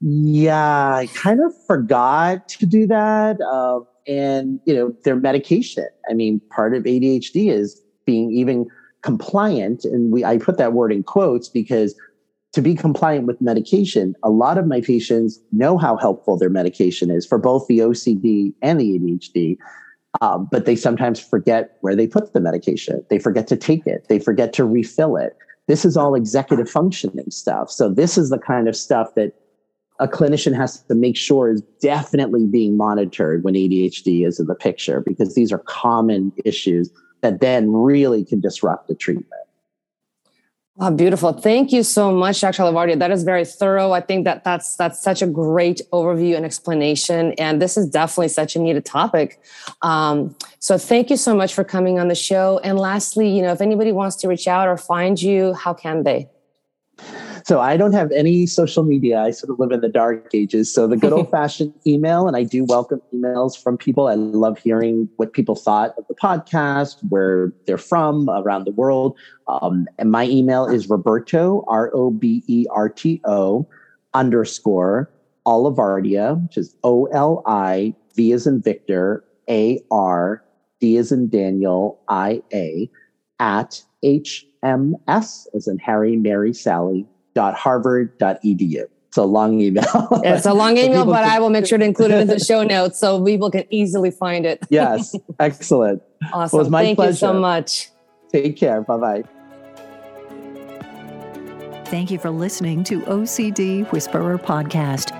yeah, 0.00 0.94
I 0.94 1.08
kind 1.14 1.40
of 1.40 1.52
forgot 1.66 2.48
to 2.50 2.66
do 2.66 2.86
that. 2.86 3.40
Uh, 3.40 3.80
and, 4.06 4.60
you 4.64 4.74
know, 4.74 4.94
their 5.04 5.16
medication. 5.16 5.86
I 6.08 6.14
mean, 6.14 6.40
part 6.50 6.74
of 6.74 6.84
ADHD 6.84 7.50
is 7.52 7.82
being 8.06 8.32
even 8.32 8.66
compliant. 9.02 9.84
And 9.84 10.12
we, 10.12 10.24
I 10.24 10.38
put 10.38 10.58
that 10.58 10.72
word 10.72 10.92
in 10.92 11.02
quotes 11.02 11.48
because 11.48 11.94
to 12.52 12.60
be 12.60 12.74
compliant 12.74 13.26
with 13.26 13.40
medication, 13.40 14.14
a 14.22 14.30
lot 14.30 14.58
of 14.58 14.66
my 14.66 14.80
patients 14.80 15.40
know 15.52 15.78
how 15.78 15.96
helpful 15.96 16.36
their 16.36 16.50
medication 16.50 17.10
is 17.10 17.24
for 17.24 17.38
both 17.38 17.66
the 17.68 17.78
OCD 17.78 18.52
and 18.62 18.80
the 18.80 18.98
ADHD. 18.98 19.56
Um, 20.20 20.48
but 20.50 20.66
they 20.66 20.74
sometimes 20.74 21.20
forget 21.20 21.76
where 21.82 21.94
they 21.94 22.08
put 22.08 22.32
the 22.32 22.40
medication. 22.40 23.04
They 23.10 23.20
forget 23.20 23.46
to 23.48 23.56
take 23.56 23.86
it. 23.86 24.06
They 24.08 24.18
forget 24.18 24.52
to 24.54 24.64
refill 24.64 25.16
it. 25.16 25.36
This 25.68 25.84
is 25.84 25.96
all 25.96 26.16
executive 26.16 26.68
functioning 26.68 27.30
stuff. 27.30 27.70
So 27.70 27.88
this 27.88 28.18
is 28.18 28.30
the 28.30 28.38
kind 28.38 28.68
of 28.68 28.74
stuff 28.74 29.14
that 29.14 29.34
a 30.00 30.08
clinician 30.08 30.56
has 30.56 30.82
to 30.84 30.94
make 30.96 31.16
sure 31.16 31.52
is 31.52 31.62
definitely 31.80 32.46
being 32.46 32.76
monitored 32.76 33.44
when 33.44 33.54
ADHD 33.54 34.26
is 34.26 34.40
in 34.40 34.46
the 34.46 34.54
picture 34.54 35.00
because 35.00 35.34
these 35.34 35.52
are 35.52 35.58
common 35.58 36.32
issues 36.44 36.90
that 37.22 37.40
then 37.40 37.72
really 37.72 38.24
can 38.24 38.40
disrupt 38.40 38.88
the 38.88 38.94
treatment. 38.94 39.26
Oh, 40.82 40.90
beautiful. 40.90 41.34
Thank 41.34 41.72
you 41.72 41.82
so 41.82 42.10
much, 42.10 42.40
Dr. 42.40 42.62
Olivardia. 42.62 42.98
That 42.98 43.10
is 43.10 43.22
very 43.22 43.44
thorough. 43.44 43.92
I 43.92 44.00
think 44.00 44.24
that 44.24 44.44
that's 44.44 44.76
that's 44.76 44.98
such 44.98 45.20
a 45.20 45.26
great 45.26 45.82
overview 45.92 46.36
and 46.36 46.46
explanation. 46.46 47.34
And 47.34 47.60
this 47.60 47.76
is 47.76 47.86
definitely 47.86 48.28
such 48.28 48.56
a 48.56 48.60
needed 48.60 48.86
topic. 48.86 49.42
Um, 49.82 50.34
so 50.58 50.78
thank 50.78 51.10
you 51.10 51.18
so 51.18 51.34
much 51.34 51.52
for 51.52 51.64
coming 51.64 51.98
on 51.98 52.08
the 52.08 52.14
show. 52.14 52.60
And 52.64 52.78
lastly, 52.78 53.28
you 53.28 53.42
know, 53.42 53.52
if 53.52 53.60
anybody 53.60 53.92
wants 53.92 54.16
to 54.16 54.28
reach 54.28 54.48
out 54.48 54.68
or 54.68 54.78
find 54.78 55.20
you, 55.20 55.52
how 55.52 55.74
can 55.74 56.02
they? 56.02 56.30
So 57.44 57.60
I 57.60 57.76
don't 57.76 57.92
have 57.92 58.10
any 58.12 58.46
social 58.46 58.82
media. 58.82 59.20
I 59.20 59.30
sort 59.30 59.50
of 59.50 59.58
live 59.58 59.72
in 59.72 59.80
the 59.80 59.88
dark 59.88 60.30
ages. 60.34 60.72
So 60.72 60.86
the 60.86 60.96
good 60.96 61.12
old 61.16 61.30
fashioned 61.30 61.74
email, 61.86 62.26
and 62.26 62.36
I 62.36 62.44
do 62.44 62.64
welcome 62.64 63.00
emails 63.14 63.60
from 63.60 63.76
people. 63.76 64.08
I 64.08 64.14
love 64.14 64.58
hearing 64.58 65.08
what 65.16 65.32
people 65.32 65.54
thought 65.54 65.94
of 65.98 66.04
the 66.08 66.14
podcast, 66.14 66.96
where 67.08 67.52
they're 67.66 67.78
from 67.78 68.28
around 68.28 68.64
the 68.64 68.72
world. 68.72 69.16
Um, 69.48 69.86
and 69.98 70.10
my 70.10 70.24
email 70.26 70.66
is 70.66 70.88
Roberto, 70.88 71.64
R 71.68 71.90
O 71.94 72.10
B 72.10 72.42
E 72.46 72.66
R 72.70 72.88
T 72.88 73.20
O 73.24 73.66
underscore 74.14 75.10
Olivardia, 75.46 76.42
which 76.42 76.58
is 76.58 76.76
O 76.84 77.06
L 77.06 77.42
I 77.46 77.94
V 78.14 78.32
as 78.32 78.46
in 78.46 78.60
Victor, 78.60 79.24
A 79.48 79.82
R 79.90 80.44
D 80.80 80.96
as 80.96 81.12
in 81.12 81.28
Daniel, 81.28 82.00
I 82.08 82.42
A, 82.52 82.90
at 83.38 83.82
HMS 84.04 85.46
as 85.54 85.68
in 85.68 85.78
Harry, 85.78 86.16
Mary, 86.16 86.52
Sally 86.52 87.06
harvard.edu. 87.36 88.86
It's 89.10 89.16
a 89.16 89.24
long 89.24 89.60
email. 89.60 89.84
it's 90.24 90.46
a 90.46 90.54
long 90.54 90.76
email, 90.76 91.04
but 91.04 91.24
can, 91.24 91.30
I 91.30 91.40
will 91.40 91.50
make 91.50 91.66
sure 91.66 91.78
to 91.78 91.84
include 91.84 92.12
it 92.12 92.20
in 92.20 92.26
the 92.28 92.38
show 92.44 92.62
notes 92.62 93.00
so 93.00 93.24
people 93.24 93.50
can 93.50 93.64
easily 93.68 94.12
find 94.12 94.46
it. 94.46 94.64
yes, 94.70 95.16
excellent. 95.40 96.00
Awesome. 96.32 96.56
Well, 96.56 96.60
it 96.60 96.64
was 96.64 96.70
my 96.70 96.84
Thank 96.84 96.96
pleasure. 96.96 97.10
you 97.10 97.16
so 97.16 97.32
much. 97.34 97.90
Take 98.30 98.56
care. 98.56 98.82
Bye 98.82 98.96
bye. 98.96 99.24
Thank 101.86 102.12
you 102.12 102.20
for 102.20 102.30
listening 102.30 102.84
to 102.84 103.00
OCD 103.00 103.90
Whisperer 103.90 104.38
Podcast. 104.38 105.10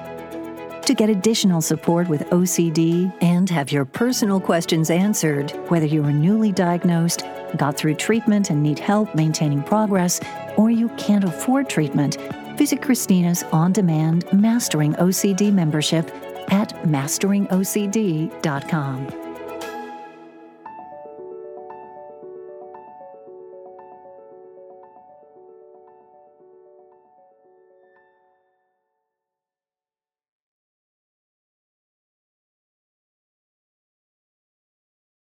To 0.82 0.94
get 0.94 1.10
additional 1.10 1.60
support 1.60 2.08
with 2.08 2.22
OCD 2.30 3.12
and 3.20 3.50
have 3.50 3.72
your 3.72 3.84
personal 3.84 4.40
questions 4.40 4.88
answered, 4.88 5.50
whether 5.68 5.86
you 5.86 6.04
are 6.04 6.12
newly 6.12 6.52
diagnosed, 6.52 7.24
got 7.56 7.76
through 7.76 7.94
treatment 7.94 8.50
and 8.50 8.62
need 8.62 8.78
help 8.78 9.14
maintaining 9.16 9.64
progress, 9.64 10.20
or 10.56 10.70
you 10.70 10.88
can't 10.90 11.24
afford 11.24 11.68
treatment, 11.68 12.16
visit 12.56 12.80
Christina's 12.82 13.42
on 13.52 13.72
demand 13.72 14.32
Mastering 14.32 14.92
OCD 14.94 15.52
membership 15.52 16.08
at 16.50 16.70
masteringocd.com. 16.84 19.19